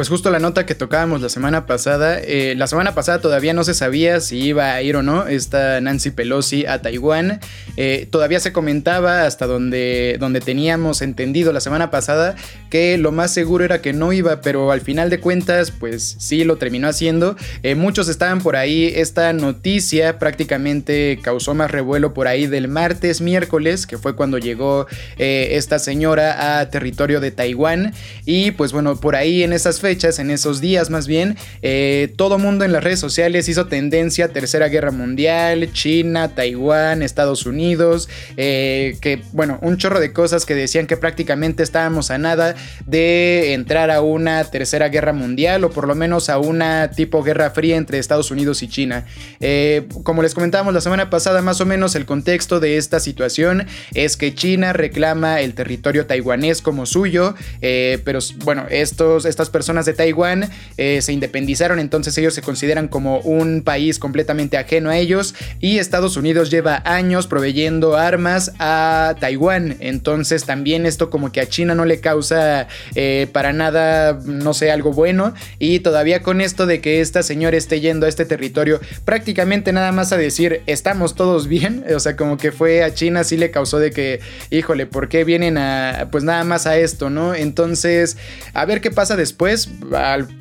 Pues 0.00 0.08
justo 0.08 0.30
la 0.30 0.38
nota 0.38 0.64
que 0.64 0.74
tocábamos 0.74 1.20
la 1.20 1.28
semana 1.28 1.66
pasada, 1.66 2.18
eh, 2.18 2.54
la 2.56 2.66
semana 2.66 2.94
pasada 2.94 3.20
todavía 3.20 3.52
no 3.52 3.64
se 3.64 3.74
sabía 3.74 4.20
si 4.20 4.38
iba 4.38 4.72
a 4.72 4.80
ir 4.80 4.96
o 4.96 5.02
no 5.02 5.26
esta 5.26 5.78
Nancy 5.82 6.10
Pelosi 6.10 6.64
a 6.64 6.80
Taiwán. 6.80 7.38
Eh, 7.76 8.08
todavía 8.10 8.40
se 8.40 8.50
comentaba 8.50 9.26
hasta 9.26 9.46
donde, 9.46 10.16
donde 10.18 10.40
teníamos 10.40 11.02
entendido 11.02 11.52
la 11.52 11.60
semana 11.60 11.90
pasada 11.90 12.34
que 12.70 12.96
lo 12.96 13.12
más 13.12 13.34
seguro 13.34 13.62
era 13.62 13.82
que 13.82 13.92
no 13.92 14.14
iba, 14.14 14.40
pero 14.40 14.72
al 14.72 14.80
final 14.80 15.10
de 15.10 15.20
cuentas 15.20 15.70
pues 15.70 16.16
sí 16.18 16.44
lo 16.44 16.56
terminó 16.56 16.88
haciendo. 16.88 17.36
Eh, 17.62 17.74
muchos 17.74 18.08
estaban 18.08 18.40
por 18.40 18.56
ahí, 18.56 18.90
esta 18.96 19.34
noticia 19.34 20.18
prácticamente 20.18 21.18
causó 21.22 21.52
más 21.52 21.70
revuelo 21.70 22.14
por 22.14 22.26
ahí 22.26 22.46
del 22.46 22.68
martes, 22.68 23.20
miércoles, 23.20 23.86
que 23.86 23.98
fue 23.98 24.16
cuando 24.16 24.38
llegó 24.38 24.86
esta 25.18 25.78
señora 25.78 26.58
a 26.58 26.70
territorio 26.70 27.20
de 27.20 27.32
Taiwán. 27.32 27.92
Y 28.24 28.52
pues 28.52 28.72
bueno, 28.72 28.96
por 28.96 29.14
ahí 29.14 29.42
en 29.42 29.52
esas 29.52 29.78
fechas 29.78 29.89
en 29.90 30.30
esos 30.30 30.60
días 30.60 30.88
más 30.88 31.08
bien, 31.08 31.36
eh, 31.62 32.12
todo 32.16 32.38
mundo 32.38 32.64
en 32.64 32.72
las 32.72 32.84
redes 32.84 33.00
sociales 33.00 33.48
hizo 33.48 33.66
tendencia 33.66 34.26
a 34.26 34.28
Tercera 34.28 34.68
Guerra 34.68 34.92
Mundial, 34.92 35.72
China, 35.72 36.28
Taiwán, 36.28 37.02
Estados 37.02 37.44
Unidos, 37.44 38.08
eh, 38.36 38.96
que 39.00 39.20
bueno, 39.32 39.58
un 39.62 39.78
chorro 39.78 39.98
de 39.98 40.12
cosas 40.12 40.46
que 40.46 40.54
decían 40.54 40.86
que 40.86 40.96
prácticamente 40.96 41.64
estábamos 41.64 42.12
a 42.12 42.18
nada 42.18 42.54
de 42.86 43.52
entrar 43.52 43.90
a 43.90 44.00
una 44.00 44.44
Tercera 44.44 44.88
Guerra 44.90 45.12
Mundial 45.12 45.64
o 45.64 45.70
por 45.70 45.88
lo 45.88 45.96
menos 45.96 46.30
a 46.30 46.38
una 46.38 46.92
tipo 46.92 47.24
Guerra 47.24 47.50
Fría 47.50 47.76
entre 47.76 47.98
Estados 47.98 48.30
Unidos 48.30 48.62
y 48.62 48.68
China. 48.68 49.06
Eh, 49.40 49.88
como 50.04 50.22
les 50.22 50.34
comentábamos 50.34 50.72
la 50.72 50.80
semana 50.80 51.10
pasada, 51.10 51.42
más 51.42 51.60
o 51.60 51.66
menos 51.66 51.96
el 51.96 52.06
contexto 52.06 52.60
de 52.60 52.76
esta 52.76 53.00
situación 53.00 53.66
es 53.92 54.16
que 54.16 54.34
China 54.36 54.72
reclama 54.72 55.40
el 55.40 55.54
territorio 55.54 56.06
taiwanés 56.06 56.62
como 56.62 56.86
suyo, 56.86 57.34
pero 57.60 58.20
bueno, 58.44 58.66
estos, 58.70 59.24
estas 59.24 59.50
personas 59.50 59.79
de 59.86 59.94
Taiwán 59.94 60.50
eh, 60.76 61.00
se 61.02 61.12
independizaron, 61.12 61.78
entonces 61.78 62.16
ellos 62.18 62.34
se 62.34 62.42
consideran 62.42 62.88
como 62.88 63.20
un 63.20 63.62
país 63.62 63.98
completamente 63.98 64.56
ajeno 64.56 64.90
a 64.90 64.96
ellos 64.96 65.34
y 65.60 65.78
Estados 65.78 66.16
Unidos 66.16 66.50
lleva 66.50 66.82
años 66.84 67.26
proveyendo 67.26 67.96
armas 67.96 68.52
a 68.58 69.14
Taiwán, 69.20 69.76
entonces 69.80 70.44
también 70.44 70.86
esto 70.86 71.10
como 71.10 71.32
que 71.32 71.40
a 71.40 71.46
China 71.46 71.74
no 71.74 71.84
le 71.84 72.00
causa 72.00 72.68
eh, 72.94 73.28
para 73.32 73.52
nada, 73.52 74.18
no 74.24 74.54
sé, 74.54 74.70
algo 74.70 74.92
bueno 74.92 75.34
y 75.58 75.80
todavía 75.80 76.22
con 76.22 76.40
esto 76.40 76.66
de 76.66 76.80
que 76.80 77.00
esta 77.00 77.22
señora 77.22 77.56
esté 77.56 77.80
yendo 77.80 78.06
a 78.06 78.08
este 78.08 78.24
territorio 78.24 78.80
prácticamente 79.04 79.72
nada 79.72 79.92
más 79.92 80.12
a 80.12 80.16
decir 80.16 80.62
estamos 80.66 81.14
todos 81.14 81.48
bien, 81.48 81.84
o 81.94 82.00
sea, 82.00 82.16
como 82.16 82.36
que 82.36 82.52
fue 82.52 82.82
a 82.82 82.94
China 82.94 83.24
sí 83.24 83.36
le 83.36 83.50
causó 83.50 83.78
de 83.78 83.90
que, 83.90 84.20
híjole, 84.50 84.86
¿por 84.86 85.08
qué 85.08 85.24
vienen 85.24 85.58
a, 85.58 86.08
pues 86.10 86.24
nada 86.24 86.44
más 86.44 86.66
a 86.66 86.76
esto, 86.76 87.10
¿no? 87.10 87.34
Entonces, 87.34 88.16
a 88.54 88.64
ver 88.64 88.80
qué 88.80 88.90
pasa 88.90 89.16
después, 89.16 89.59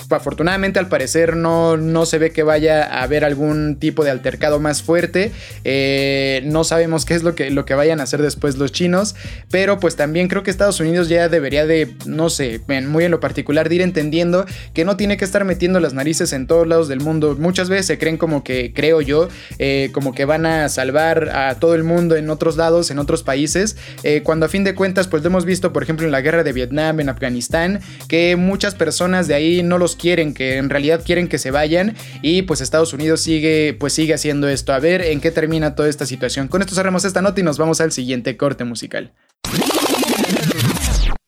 afortunadamente 0.09 0.79
al 0.79 0.87
parecer 0.87 1.35
no, 1.35 1.77
no 1.77 2.05
se 2.05 2.17
ve 2.17 2.31
que 2.31 2.43
vaya 2.43 2.83
a 2.83 3.03
haber 3.03 3.25
algún 3.25 3.77
tipo 3.77 4.03
de 4.03 4.11
altercado 4.11 4.59
más 4.59 4.83
fuerte. 4.83 5.31
Eh, 5.63 6.41
no 6.45 6.63
sabemos 6.63 7.05
qué 7.05 7.15
es 7.15 7.23
lo 7.23 7.35
que, 7.35 7.49
lo 7.49 7.65
que 7.65 7.73
vayan 7.73 7.99
a 7.99 8.03
hacer 8.03 8.21
después 8.21 8.57
los 8.57 8.71
chinos. 8.71 9.15
Pero 9.51 9.79
pues 9.79 9.95
también 9.95 10.27
creo 10.27 10.43
que 10.43 10.51
Estados 10.51 10.79
Unidos 10.79 11.09
ya 11.09 11.29
debería 11.29 11.65
de, 11.65 11.95
no 12.05 12.29
sé, 12.29 12.61
muy 12.87 13.05
en 13.05 13.11
lo 13.11 13.19
particular 13.19 13.69
de 13.69 13.75
ir 13.75 13.81
entendiendo 13.81 14.45
que 14.73 14.85
no 14.85 14.97
tiene 14.97 15.17
que 15.17 15.25
estar 15.25 15.45
metiendo 15.45 15.79
las 15.79 15.93
narices 15.93 16.33
en 16.33 16.47
todos 16.47 16.67
lados 16.67 16.87
del 16.87 17.01
mundo. 17.01 17.35
Muchas 17.39 17.69
veces 17.69 17.85
se 17.87 17.97
creen 17.97 18.17
como 18.17 18.43
que, 18.43 18.73
creo 18.73 19.01
yo, 19.01 19.29
eh, 19.57 19.89
como 19.93 20.13
que 20.13 20.25
van 20.25 20.45
a 20.45 20.69
salvar 20.69 21.29
a 21.29 21.55
todo 21.55 21.75
el 21.75 21.83
mundo 21.83 22.15
en 22.15 22.29
otros 22.29 22.57
lados, 22.57 22.91
en 22.91 22.99
otros 22.99 23.23
países. 23.23 23.77
Eh, 24.03 24.21
cuando 24.23 24.45
a 24.45 24.49
fin 24.49 24.63
de 24.63 24.75
cuentas 24.75 25.07
pues 25.07 25.23
lo 25.23 25.27
hemos 25.27 25.45
visto 25.45 25.73
por 25.73 25.83
ejemplo 25.83 26.05
en 26.05 26.11
la 26.11 26.21
guerra 26.21 26.43
de 26.43 26.53
Vietnam, 26.53 26.99
en 26.99 27.09
Afganistán, 27.09 27.81
que 28.07 28.35
muchas 28.35 28.75
personas 28.75 29.08
de 29.11 29.33
ahí 29.33 29.63
no 29.63 29.77
los 29.77 29.95
quieren, 29.95 30.33
que 30.33 30.57
en 30.57 30.69
realidad 30.69 31.01
quieren 31.05 31.27
que 31.27 31.37
se 31.37 31.51
vayan 31.51 31.95
y 32.21 32.43
pues 32.43 32.61
Estados 32.61 32.93
Unidos 32.93 33.21
sigue 33.21 33.75
pues 33.79 33.93
sigue 33.93 34.13
haciendo 34.13 34.47
esto. 34.47 34.73
A 34.73 34.79
ver 34.79 35.01
en 35.01 35.21
qué 35.21 35.31
termina 35.31 35.75
toda 35.75 35.89
esta 35.89 36.05
situación. 36.05 36.47
Con 36.47 36.61
esto 36.61 36.75
cerramos 36.75 37.05
esta 37.05 37.21
nota 37.21 37.39
y 37.39 37.43
nos 37.43 37.57
vamos 37.57 37.81
al 37.81 37.91
siguiente 37.91 38.37
corte 38.37 38.63
musical. 38.63 39.13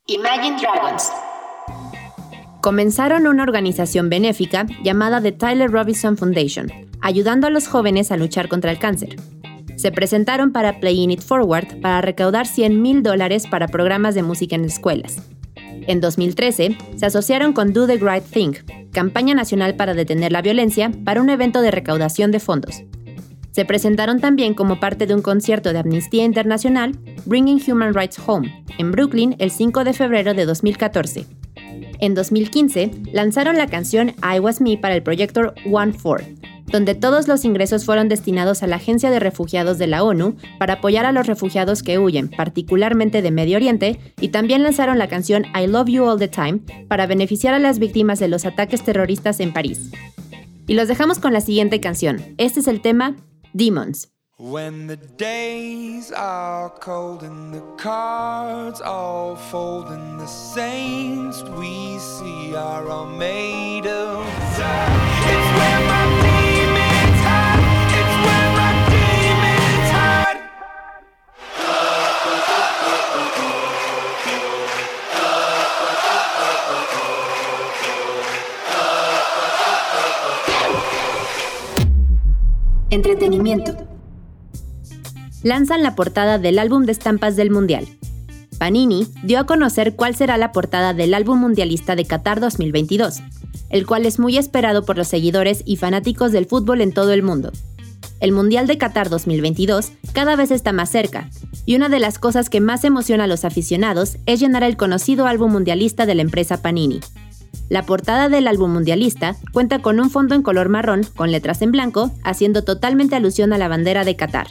Imagine 0.08 0.58
Dragons. 0.62 1.12
Comenzaron 2.62 3.26
una 3.26 3.44
organización 3.44 4.10
benéfica 4.10 4.68
llamada 4.84 5.22
The 5.22 5.32
Tyler 5.32 5.72
Robinson 5.72 6.16
Foundation, 6.16 6.72
ayudando 7.02 7.48
a 7.48 7.50
los 7.50 7.68
jóvenes 7.68 8.12
a 8.12 8.18
luchar 8.18 8.50
contra 8.50 8.72
el 8.72 8.78
cáncer. 8.78 9.16
Se 9.78 9.92
presentaron 9.92 10.52
para 10.52 10.80
Playing 10.80 11.10
It 11.10 11.22
Forward 11.22 11.82
para 11.82 12.02
recaudar 12.02 12.46
100 12.46 12.82
mil 12.82 13.02
dólares 13.02 13.48
para 13.48 13.68
programas 13.68 14.14
de 14.14 14.22
música 14.22 14.56
en 14.56 14.66
escuelas. 14.66 15.18
En 15.92 16.00
2013, 16.00 16.78
se 16.96 17.06
asociaron 17.06 17.52
con 17.52 17.74
Do 17.74 17.86
the 17.86 17.98
Right 17.98 18.24
Thing, 18.24 18.54
campaña 18.94 19.36
nacional 19.36 19.76
para 19.76 19.94
detener 19.94 20.32
la 20.32 20.42
violencia, 20.42 20.90
para 21.04 21.22
un 21.22 21.30
evento 21.30 21.62
de 21.62 21.70
recaudación 21.70 22.32
de 22.32 22.40
fondos. 22.40 22.84
Se 23.52 23.66
presentaron 23.66 24.22
también 24.22 24.54
como 24.54 24.80
parte 24.80 25.06
de 25.06 25.14
un 25.14 25.22
concierto 25.22 25.74
de 25.74 25.80
Amnistía 25.80 26.24
Internacional, 26.24 26.98
Bringing 27.26 27.62
Human 27.68 27.94
Rights 27.94 28.22
Home, 28.26 28.64
en 28.78 28.94
Brooklyn 28.94 29.36
el 29.40 29.52
5 29.52 29.84
de 29.84 29.92
febrero 29.92 30.34
de 30.34 30.46
2014. 30.46 31.26
En 32.00 32.16
2015, 32.16 32.92
lanzaron 33.12 33.58
la 33.58 33.68
canción 33.68 34.14
I 34.24 34.40
Was 34.40 34.62
Me 34.62 34.78
para 34.78 34.96
el 34.96 35.04
proyecto 35.04 35.54
One 35.70 35.92
Four, 35.92 36.24
donde 36.72 36.96
todos 36.96 37.28
los 37.28 37.46
ingresos 37.46 37.86
fueron 37.86 38.08
destinados 38.10 38.64
a 38.64 38.68
la 38.68 38.78
Agencia 38.78 39.12
de 39.12 39.20
Refugiados 39.20 39.78
de 39.78 39.88
la 39.88 40.04
ONU 40.04 40.36
para 40.58 40.74
apoyar 40.74 41.06
a 41.06 41.12
los 41.12 41.28
refugiados 41.28 41.84
que 41.84 42.00
huyen, 42.00 42.30
particularmente 42.30 43.22
de 43.22 43.32
Medio 43.32 43.58
Oriente, 43.58 44.00
y 44.20 44.30
también 44.30 44.64
lanzaron 44.64 44.98
la 44.98 45.08
canción 45.08 45.46
I 45.56 45.68
Love 45.68 45.90
You 45.90 46.06
All 46.06 46.20
the 46.20 46.28
Time 46.28 46.60
para 46.88 47.08
beneficiar 47.08 47.54
a 47.54 47.60
las 47.60 47.80
víctimas 47.80 48.20
de 48.20 48.28
los 48.28 48.46
ataques 48.46 48.84
terroristas 48.84 49.40
en 49.40 49.54
París. 49.54 49.92
Y 50.68 50.74
los 50.74 50.88
dejamos 50.88 51.20
con 51.20 51.34
la 51.34 51.42
siguiente 51.42 51.80
canción. 51.82 52.22
Este 52.38 52.62
es 52.62 52.68
el 52.68 52.82
tema 52.82 53.16
Demons. 53.54 54.10
Entretenimiento 82.92 83.74
lanzan 85.44 85.82
la 85.82 85.96
portada 85.96 86.38
del 86.40 86.60
álbum 86.60 86.84
de 86.84 86.92
estampas 86.92 87.38
del 87.38 87.50
Mundial. 87.50 87.88
Panini 88.60 89.08
dio 89.24 89.40
a 89.40 89.46
conocer 89.46 89.96
cuál 89.96 90.14
será 90.14 90.36
la 90.36 90.52
portada 90.52 90.94
del 90.94 91.14
álbum 91.14 91.40
mundialista 91.40 91.96
de 91.96 92.04
Qatar 92.04 92.42
2022, 92.42 93.22
el 93.70 93.86
cual 93.86 94.06
es 94.06 94.20
muy 94.20 94.38
esperado 94.38 94.84
por 94.84 94.98
los 94.98 95.08
seguidores 95.08 95.64
y 95.66 95.78
fanáticos 95.78 96.34
del 96.34 96.48
fútbol 96.48 96.82
en 96.82 96.92
todo 96.92 97.14
el 97.14 97.24
mundo. 97.24 97.54
El 98.20 98.34
Mundial 98.34 98.68
de 98.68 98.78
Qatar 98.78 99.10
2022 99.10 99.94
cada 100.12 100.36
vez 100.36 100.52
está 100.52 100.74
más 100.74 100.90
cerca, 100.90 101.30
y 101.66 101.78
una 101.78 101.88
de 101.88 102.00
las 102.00 102.20
cosas 102.20 102.50
que 102.50 102.60
más 102.60 102.84
emociona 102.84 103.24
a 103.24 103.28
los 103.28 103.46
aficionados 103.46 104.18
es 104.26 104.42
llenar 104.42 104.64
el 104.64 104.76
conocido 104.76 105.28
álbum 105.28 105.54
mundialista 105.54 106.06
de 106.06 106.16
la 106.16 106.24
empresa 106.24 106.62
Panini. 106.62 107.00
La 107.70 107.84
portada 107.86 108.30
del 108.30 108.48
álbum 108.48 108.74
mundialista 108.74 109.36
cuenta 109.54 109.80
con 109.80 110.00
un 110.00 110.10
fondo 110.10 110.36
en 110.36 110.42
color 110.42 110.70
marrón 110.70 111.06
con 111.16 111.32
letras 111.32 111.62
en 111.62 111.72
blanco, 111.72 112.12
haciendo 112.24 112.64
totalmente 112.64 113.16
alusión 113.16 113.54
a 113.54 113.58
la 113.58 113.68
bandera 113.68 114.04
de 114.04 114.16
Qatar. 114.16 114.48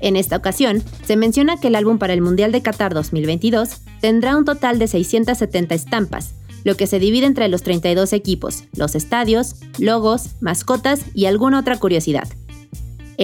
En 0.00 0.16
esta 0.16 0.36
ocasión, 0.36 0.82
se 1.04 1.16
menciona 1.16 1.58
que 1.58 1.68
el 1.68 1.76
álbum 1.76 1.98
para 1.98 2.12
el 2.12 2.20
Mundial 2.20 2.50
de 2.50 2.60
Qatar 2.60 2.92
2022 2.92 3.82
tendrá 4.00 4.36
un 4.36 4.44
total 4.44 4.80
de 4.80 4.88
670 4.88 5.74
estampas, 5.74 6.34
lo 6.64 6.76
que 6.76 6.88
se 6.88 6.98
divide 6.98 7.26
entre 7.26 7.48
los 7.48 7.62
32 7.62 8.12
equipos, 8.12 8.64
los 8.76 8.94
estadios, 8.96 9.56
logos, 9.78 10.30
mascotas 10.40 11.02
y 11.14 11.26
alguna 11.26 11.60
otra 11.60 11.78
curiosidad. 11.78 12.28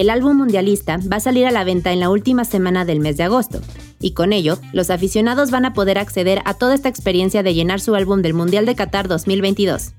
El 0.00 0.10
álbum 0.10 0.36
mundialista 0.36 1.00
va 1.12 1.16
a 1.16 1.20
salir 1.20 1.44
a 1.44 1.50
la 1.50 1.64
venta 1.64 1.92
en 1.92 1.98
la 1.98 2.08
última 2.08 2.44
semana 2.44 2.84
del 2.84 3.00
mes 3.00 3.16
de 3.16 3.24
agosto, 3.24 3.60
y 3.98 4.12
con 4.12 4.32
ello, 4.32 4.56
los 4.72 4.90
aficionados 4.90 5.50
van 5.50 5.64
a 5.64 5.72
poder 5.72 5.98
acceder 5.98 6.40
a 6.44 6.54
toda 6.54 6.76
esta 6.76 6.88
experiencia 6.88 7.42
de 7.42 7.52
llenar 7.52 7.80
su 7.80 7.96
álbum 7.96 8.22
del 8.22 8.32
Mundial 8.32 8.64
de 8.64 8.76
Qatar 8.76 9.08
2022 9.08 9.94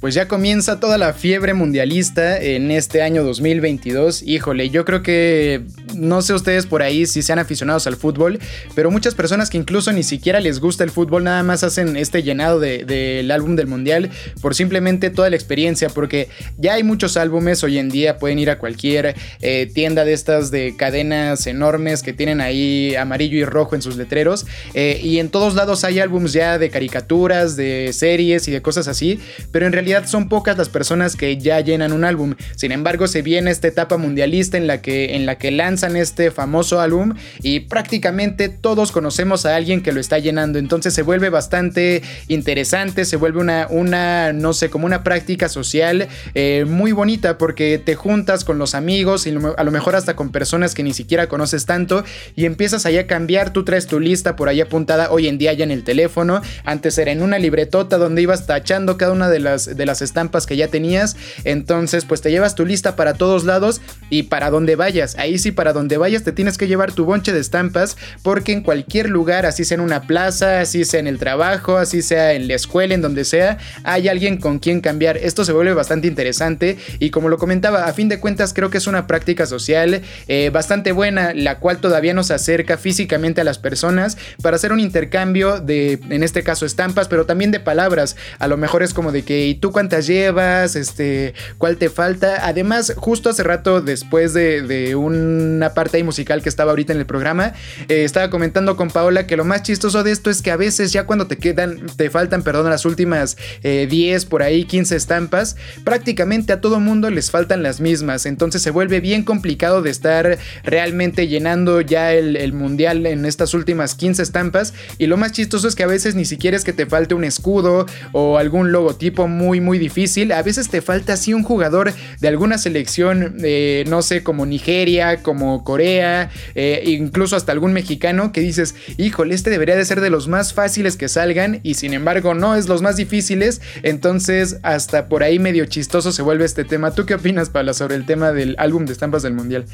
pues 0.00 0.14
ya 0.14 0.28
comienza 0.28 0.78
toda 0.78 0.96
la 0.96 1.12
fiebre 1.12 1.54
mundialista 1.54 2.38
en 2.40 2.70
este 2.70 3.02
año 3.02 3.24
2022. 3.24 4.22
Híjole, 4.22 4.70
yo 4.70 4.84
creo 4.84 5.02
que 5.02 5.62
no 5.96 6.22
sé 6.22 6.34
ustedes 6.34 6.66
por 6.66 6.82
ahí 6.82 7.04
si 7.06 7.22
sean 7.22 7.40
aficionados 7.40 7.88
al 7.88 7.96
fútbol, 7.96 8.38
pero 8.76 8.92
muchas 8.92 9.16
personas 9.16 9.50
que 9.50 9.58
incluso 9.58 9.92
ni 9.92 10.04
siquiera 10.04 10.38
les 10.38 10.60
gusta 10.60 10.84
el 10.84 10.90
fútbol 10.90 11.24
nada 11.24 11.42
más 11.42 11.64
hacen 11.64 11.96
este 11.96 12.22
llenado 12.22 12.60
del 12.60 13.30
álbum 13.32 13.56
del 13.56 13.66
mundial 13.66 14.10
por 14.40 14.54
simplemente 14.54 15.10
toda 15.10 15.30
la 15.30 15.36
experiencia, 15.36 15.88
porque 15.88 16.28
ya 16.58 16.74
hay 16.74 16.84
muchos 16.84 17.16
álbumes 17.16 17.64
hoy 17.64 17.78
en 17.78 17.88
día, 17.88 18.18
pueden 18.18 18.38
ir 18.38 18.50
a 18.50 18.58
cualquier 18.58 19.16
eh, 19.40 19.68
tienda 19.74 20.04
de 20.04 20.12
estas 20.12 20.52
de 20.52 20.76
cadenas 20.76 21.46
enormes 21.48 22.04
que 22.04 22.12
tienen 22.12 22.40
ahí 22.40 22.94
amarillo 22.94 23.36
y 23.36 23.44
rojo 23.44 23.74
en 23.74 23.82
sus 23.82 23.96
letreros, 23.96 24.46
eh, 24.74 25.00
y 25.02 25.18
en 25.18 25.28
todos 25.28 25.56
lados 25.56 25.82
hay 25.82 25.98
álbums 25.98 26.32
ya 26.32 26.56
de 26.58 26.70
caricaturas, 26.70 27.56
de 27.56 27.92
series 27.92 28.46
y 28.46 28.52
de 28.52 28.62
cosas 28.62 28.86
así, 28.86 29.18
pero 29.50 29.66
en 29.66 29.72
realidad 29.72 29.87
son 30.04 30.28
pocas 30.28 30.56
las 30.56 30.68
personas 30.68 31.16
que 31.16 31.36
ya 31.38 31.60
llenan 31.60 31.92
un 31.92 32.04
álbum. 32.04 32.34
Sin 32.56 32.72
embargo, 32.72 33.06
se 33.06 33.22
viene 33.22 33.50
esta 33.50 33.68
etapa 33.68 33.96
mundialista 33.96 34.56
en 34.56 34.66
la 34.66 34.80
que, 34.82 35.16
en 35.16 35.26
la 35.26 35.38
que 35.38 35.50
lanzan 35.50 35.96
este 35.96 36.30
famoso 36.30 36.80
álbum 36.80 37.14
y 37.42 37.60
prácticamente 37.60 38.48
todos 38.48 38.92
conocemos 38.92 39.46
a 39.46 39.56
alguien 39.56 39.82
que 39.82 39.92
lo 39.92 40.00
está 40.00 40.18
llenando. 40.18 40.58
Entonces 40.58 40.94
se 40.94 41.02
vuelve 41.02 41.30
bastante 41.30 42.02
interesante, 42.28 43.04
se 43.04 43.16
vuelve 43.16 43.40
una, 43.40 43.66
una 43.70 44.32
no 44.32 44.52
sé, 44.52 44.70
como 44.70 44.86
una 44.86 45.02
práctica 45.02 45.48
social 45.48 46.08
eh, 46.34 46.64
muy 46.66 46.92
bonita 46.92 47.38
porque 47.38 47.78
te 47.78 47.94
juntas 47.94 48.44
con 48.44 48.58
los 48.58 48.74
amigos 48.74 49.26
y 49.26 49.30
a 49.56 49.64
lo 49.64 49.70
mejor 49.70 49.96
hasta 49.96 50.16
con 50.16 50.30
personas 50.30 50.74
que 50.74 50.82
ni 50.82 50.92
siquiera 50.92 51.28
conoces 51.28 51.66
tanto 51.66 52.04
y 52.36 52.44
empiezas 52.44 52.86
ahí 52.86 52.98
a 52.98 53.06
cambiar. 53.06 53.52
Tú 53.52 53.64
traes 53.64 53.86
tu 53.86 54.00
lista 54.00 54.36
por 54.36 54.48
ahí 54.48 54.60
apuntada 54.60 55.10
hoy 55.10 55.28
en 55.28 55.38
día 55.38 55.52
ya 55.52 55.64
en 55.64 55.70
el 55.70 55.84
teléfono. 55.84 56.40
Antes 56.64 56.98
era 56.98 57.12
en 57.12 57.22
una 57.22 57.38
libretota 57.38 57.98
donde 57.98 58.22
ibas 58.22 58.46
tachando 58.46 58.96
cada 58.96 59.12
una 59.12 59.28
de 59.28 59.40
las, 59.40 59.76
de 59.78 59.86
las 59.86 60.02
estampas 60.02 60.44
que 60.44 60.58
ya 60.58 60.68
tenías. 60.68 61.16
Entonces, 61.44 62.04
pues 62.04 62.20
te 62.20 62.30
llevas 62.30 62.54
tu 62.54 62.66
lista 62.66 62.96
para 62.96 63.14
todos 63.14 63.44
lados 63.44 63.80
y 64.10 64.24
para 64.24 64.50
donde 64.50 64.76
vayas. 64.76 65.16
Ahí 65.16 65.38
sí, 65.38 65.52
para 65.52 65.72
donde 65.72 65.96
vayas 65.96 66.24
te 66.24 66.32
tienes 66.32 66.58
que 66.58 66.68
llevar 66.68 66.92
tu 66.92 67.06
bonche 67.06 67.32
de 67.32 67.40
estampas 67.40 67.96
porque 68.22 68.52
en 68.52 68.62
cualquier 68.62 69.08
lugar, 69.08 69.46
así 69.46 69.64
sea 69.64 69.76
en 69.76 69.80
una 69.80 70.02
plaza, 70.02 70.60
así 70.60 70.84
sea 70.84 71.00
en 71.00 71.06
el 71.06 71.18
trabajo, 71.18 71.78
así 71.78 72.02
sea 72.02 72.34
en 72.34 72.48
la 72.48 72.54
escuela, 72.54 72.94
en 72.94 73.02
donde 73.02 73.24
sea, 73.24 73.58
hay 73.84 74.08
alguien 74.08 74.36
con 74.36 74.58
quien 74.58 74.80
cambiar. 74.80 75.16
Esto 75.16 75.44
se 75.44 75.52
vuelve 75.52 75.72
bastante 75.72 76.08
interesante 76.08 76.76
y 76.98 77.10
como 77.10 77.28
lo 77.28 77.38
comentaba, 77.38 77.86
a 77.86 77.92
fin 77.92 78.08
de 78.08 78.18
cuentas 78.18 78.52
creo 78.52 78.70
que 78.70 78.78
es 78.78 78.86
una 78.86 79.06
práctica 79.06 79.46
social 79.46 80.02
eh, 80.26 80.50
bastante 80.52 80.92
buena, 80.92 81.32
la 81.34 81.58
cual 81.58 81.78
todavía 81.78 82.14
nos 82.14 82.30
acerca 82.30 82.76
físicamente 82.76 83.40
a 83.40 83.44
las 83.44 83.58
personas 83.58 84.18
para 84.42 84.56
hacer 84.56 84.72
un 84.72 84.80
intercambio 84.80 85.60
de, 85.60 86.00
en 86.10 86.22
este 86.22 86.42
caso, 86.42 86.66
estampas, 86.66 87.08
pero 87.08 87.26
también 87.26 87.50
de 87.50 87.60
palabras. 87.60 88.16
A 88.38 88.48
lo 88.48 88.56
mejor 88.56 88.82
es 88.82 88.94
como 88.94 89.12
de 89.12 89.22
que, 89.22 89.46
¿y 89.46 89.54
tú 89.54 89.67
cuántas 89.72 90.06
llevas, 90.06 90.76
este, 90.76 91.34
cuál 91.58 91.76
te 91.76 91.90
falta. 91.90 92.46
Además, 92.46 92.94
justo 92.96 93.30
hace 93.30 93.42
rato, 93.42 93.80
después 93.80 94.34
de, 94.34 94.94
una 94.96 95.74
parte 95.74 96.02
musical 96.02 96.42
que 96.42 96.48
estaba 96.48 96.70
ahorita 96.70 96.92
en 96.92 96.98
el 96.98 97.06
programa, 97.06 97.52
eh, 97.88 98.04
estaba 98.04 98.30
comentando 98.30 98.76
con 98.76 98.90
Paola 98.90 99.26
que 99.26 99.36
lo 99.36 99.44
más 99.44 99.62
chistoso 99.62 100.02
de 100.02 100.12
esto 100.12 100.30
es 100.30 100.42
que 100.42 100.50
a 100.50 100.56
veces 100.56 100.92
ya 100.92 101.04
cuando 101.04 101.26
te 101.26 101.36
quedan, 101.36 101.86
te 101.96 102.10
faltan, 102.10 102.42
perdón, 102.42 102.70
las 102.70 102.84
últimas 102.84 103.36
10, 103.62 103.62
eh, 103.62 104.26
por 104.28 104.42
ahí 104.42 104.64
15 104.64 104.96
estampas, 104.96 105.56
prácticamente 105.84 106.52
a 106.52 106.60
todo 106.60 106.80
mundo 106.80 107.10
les 107.10 107.30
faltan 107.30 107.62
las 107.62 107.80
mismas. 107.80 108.26
Entonces 108.26 108.62
se 108.62 108.70
vuelve 108.70 109.00
bien 109.00 109.24
complicado 109.24 109.82
de 109.82 109.90
estar 109.90 110.38
realmente 110.64 111.28
llenando 111.28 111.80
ya 111.80 112.12
el 112.12 112.52
mundial 112.52 113.06
en 113.06 113.24
estas 113.24 113.54
últimas 113.54 113.94
15 113.94 114.22
estampas. 114.22 114.74
Y 114.98 115.06
lo 115.06 115.16
más 115.16 115.32
chistoso 115.32 115.68
es 115.68 115.74
que 115.74 115.82
a 115.82 115.86
veces 115.86 116.14
ni 116.14 116.24
siquiera 116.24 116.56
es 116.56 116.64
que 116.64 116.72
te 116.72 116.86
falte 116.86 117.14
un 117.14 117.24
escudo 117.24 117.86
o 118.12 118.38
algún 118.38 118.72
logotipo 118.72 119.28
muy 119.28 119.57
muy, 119.60 119.78
difícil. 119.78 120.32
A 120.32 120.42
veces 120.42 120.68
te 120.68 120.82
falta 120.82 121.14
así 121.14 121.34
un 121.34 121.42
jugador 121.42 121.92
de 122.20 122.28
alguna 122.28 122.58
selección, 122.58 123.36
eh, 123.42 123.84
no 123.88 124.02
sé, 124.02 124.22
como 124.22 124.46
Nigeria, 124.46 125.22
como 125.22 125.64
Corea, 125.64 126.30
eh, 126.54 126.82
incluso 126.86 127.36
hasta 127.36 127.52
algún 127.52 127.72
mexicano 127.72 128.32
que 128.32 128.40
dices, 128.40 128.74
híjole, 128.96 129.34
este 129.34 129.50
debería 129.50 129.76
de 129.76 129.84
ser 129.84 130.00
de 130.00 130.10
los 130.10 130.28
más 130.28 130.52
fáciles 130.52 130.96
que 130.96 131.08
salgan 131.08 131.60
y 131.62 131.74
sin 131.74 131.94
embargo 131.94 132.34
no 132.34 132.56
es 132.56 132.68
los 132.68 132.82
más 132.82 132.96
difíciles. 132.96 133.60
Entonces, 133.82 134.58
hasta 134.62 135.08
por 135.08 135.22
ahí 135.22 135.38
medio 135.38 135.66
chistoso 135.66 136.12
se 136.12 136.22
vuelve 136.22 136.44
este 136.44 136.64
tema. 136.64 136.92
¿Tú 136.92 137.06
qué 137.06 137.14
opinas, 137.14 137.50
Paula, 137.50 137.74
sobre 137.74 137.96
el 137.96 138.06
tema 138.06 138.32
del 138.32 138.56
álbum 138.58 138.84
de 138.84 138.92
estampas 138.92 139.22
del 139.22 139.34
Mundial? 139.34 139.64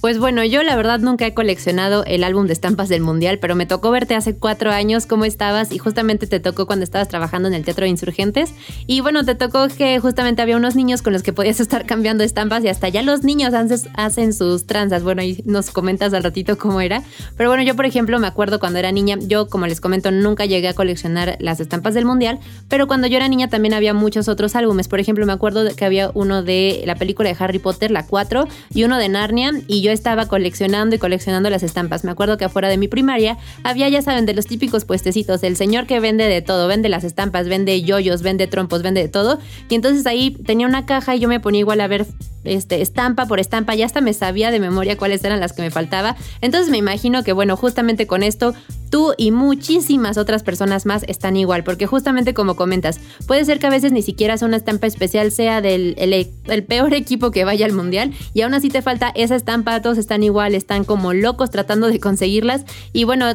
Pues 0.00 0.18
bueno, 0.18 0.42
yo 0.44 0.62
la 0.62 0.76
verdad 0.76 0.98
nunca 1.00 1.26
he 1.26 1.34
coleccionado 1.34 2.04
el 2.06 2.24
álbum 2.24 2.46
de 2.46 2.54
estampas 2.54 2.88
del 2.88 3.02
Mundial, 3.02 3.38
pero 3.38 3.54
me 3.54 3.66
tocó 3.66 3.90
verte 3.90 4.14
hace 4.14 4.34
cuatro 4.34 4.70
años 4.70 5.04
cómo 5.04 5.26
estabas 5.26 5.72
y 5.72 5.78
justamente 5.78 6.26
te 6.26 6.40
tocó 6.40 6.64
cuando 6.66 6.84
estabas 6.84 7.08
trabajando 7.08 7.48
en 7.48 7.54
el 7.54 7.64
Teatro 7.66 7.84
de 7.84 7.90
Insurgentes. 7.90 8.54
Y 8.86 9.02
bueno, 9.02 9.26
te 9.26 9.34
tocó 9.34 9.68
que 9.68 9.98
justamente 9.98 10.40
había 10.40 10.56
unos 10.56 10.74
niños 10.74 11.02
con 11.02 11.12
los 11.12 11.22
que 11.22 11.34
podías 11.34 11.60
estar 11.60 11.84
cambiando 11.84 12.24
estampas 12.24 12.64
y 12.64 12.68
hasta 12.68 12.88
ya 12.88 13.02
los 13.02 13.24
niños 13.24 13.52
hacen 13.94 14.32
sus 14.32 14.64
tranzas. 14.64 15.02
Bueno, 15.02 15.22
y 15.22 15.42
nos 15.44 15.70
comentas 15.70 16.14
al 16.14 16.22
ratito 16.22 16.56
cómo 16.56 16.80
era. 16.80 17.02
Pero 17.36 17.50
bueno, 17.50 17.62
yo 17.62 17.76
por 17.76 17.84
ejemplo 17.84 18.18
me 18.18 18.26
acuerdo 18.26 18.58
cuando 18.58 18.78
era 18.78 18.92
niña, 18.92 19.18
yo 19.20 19.48
como 19.48 19.66
les 19.66 19.82
comento 19.82 20.10
nunca 20.10 20.46
llegué 20.46 20.68
a 20.68 20.74
coleccionar 20.74 21.36
las 21.40 21.60
estampas 21.60 21.92
del 21.92 22.06
Mundial, 22.06 22.38
pero 22.68 22.86
cuando 22.86 23.06
yo 23.06 23.18
era 23.18 23.28
niña 23.28 23.50
también 23.50 23.74
había 23.74 23.92
muchos 23.92 24.28
otros 24.28 24.56
álbumes. 24.56 24.88
Por 24.88 24.98
ejemplo, 24.98 25.26
me 25.26 25.34
acuerdo 25.34 25.62
que 25.76 25.84
había 25.84 26.10
uno 26.14 26.42
de 26.42 26.84
la 26.86 26.94
película 26.94 27.28
de 27.28 27.36
Harry 27.38 27.58
Potter, 27.58 27.90
la 27.90 28.06
4, 28.06 28.48
y 28.72 28.84
uno 28.84 28.96
de 28.96 29.10
Narnia, 29.10 29.52
y 29.66 29.82
yo 29.82 29.89
estaba 29.92 30.26
coleccionando 30.26 30.96
y 30.96 30.98
coleccionando 30.98 31.50
las 31.50 31.62
estampas. 31.62 32.04
Me 32.04 32.10
acuerdo 32.10 32.38
que 32.38 32.44
afuera 32.44 32.68
de 32.68 32.76
mi 32.76 32.88
primaria 32.88 33.38
había, 33.64 33.88
ya 33.88 34.02
saben, 34.02 34.26
de 34.26 34.34
los 34.34 34.46
típicos 34.46 34.84
puestecitos, 34.84 35.42
el 35.42 35.56
señor 35.56 35.86
que 35.86 36.00
vende 36.00 36.24
de 36.24 36.42
todo, 36.42 36.68
vende 36.68 36.88
las 36.88 37.04
estampas, 37.04 37.48
vende 37.48 37.82
yoyos, 37.82 38.22
vende 38.22 38.46
trompos, 38.46 38.82
vende 38.82 39.02
de 39.02 39.08
todo. 39.08 39.38
Y 39.68 39.74
entonces 39.74 40.06
ahí 40.06 40.30
tenía 40.44 40.66
una 40.66 40.86
caja 40.86 41.14
y 41.16 41.20
yo 41.20 41.28
me 41.28 41.40
ponía 41.40 41.60
igual 41.60 41.80
a 41.80 41.88
ver 41.88 42.06
este, 42.44 42.80
estampa 42.80 43.26
por 43.26 43.38
estampa, 43.38 43.74
ya 43.74 43.86
hasta 43.86 44.00
me 44.00 44.14
sabía 44.14 44.50
de 44.50 44.60
memoria 44.60 44.96
cuáles 44.96 45.22
eran 45.24 45.40
las 45.40 45.52
que 45.52 45.62
me 45.62 45.70
faltaba. 45.70 46.16
Entonces 46.40 46.70
me 46.70 46.78
imagino 46.78 47.22
que, 47.22 47.32
bueno, 47.32 47.56
justamente 47.56 48.06
con 48.06 48.22
esto, 48.22 48.54
tú 48.90 49.12
y 49.16 49.30
muchísimas 49.30 50.16
otras 50.16 50.42
personas 50.42 50.86
más 50.86 51.04
están 51.06 51.36
igual, 51.36 51.64
porque 51.64 51.86
justamente 51.86 52.34
como 52.34 52.56
comentas, 52.56 52.98
puede 53.26 53.44
ser 53.44 53.58
que 53.58 53.66
a 53.66 53.70
veces 53.70 53.92
ni 53.92 54.02
siquiera 54.02 54.36
sea 54.36 54.48
una 54.48 54.56
estampa 54.56 54.86
especial, 54.86 55.30
sea 55.32 55.60
del 55.60 55.94
el, 55.98 56.64
peor 56.64 56.94
equipo 56.94 57.30
que 57.30 57.44
vaya 57.44 57.66
al 57.66 57.72
mundial, 57.72 58.12
y 58.34 58.40
aún 58.40 58.54
así 58.54 58.68
te 58.68 58.82
falta 58.82 59.12
esa 59.14 59.36
estampa, 59.36 59.79
todos 59.80 59.98
están 59.98 60.22
igual, 60.22 60.54
están 60.54 60.84
como 60.84 61.12
locos 61.12 61.50
tratando 61.50 61.88
de 61.88 62.00
conseguirlas, 62.00 62.64
y 62.92 63.04
bueno, 63.04 63.26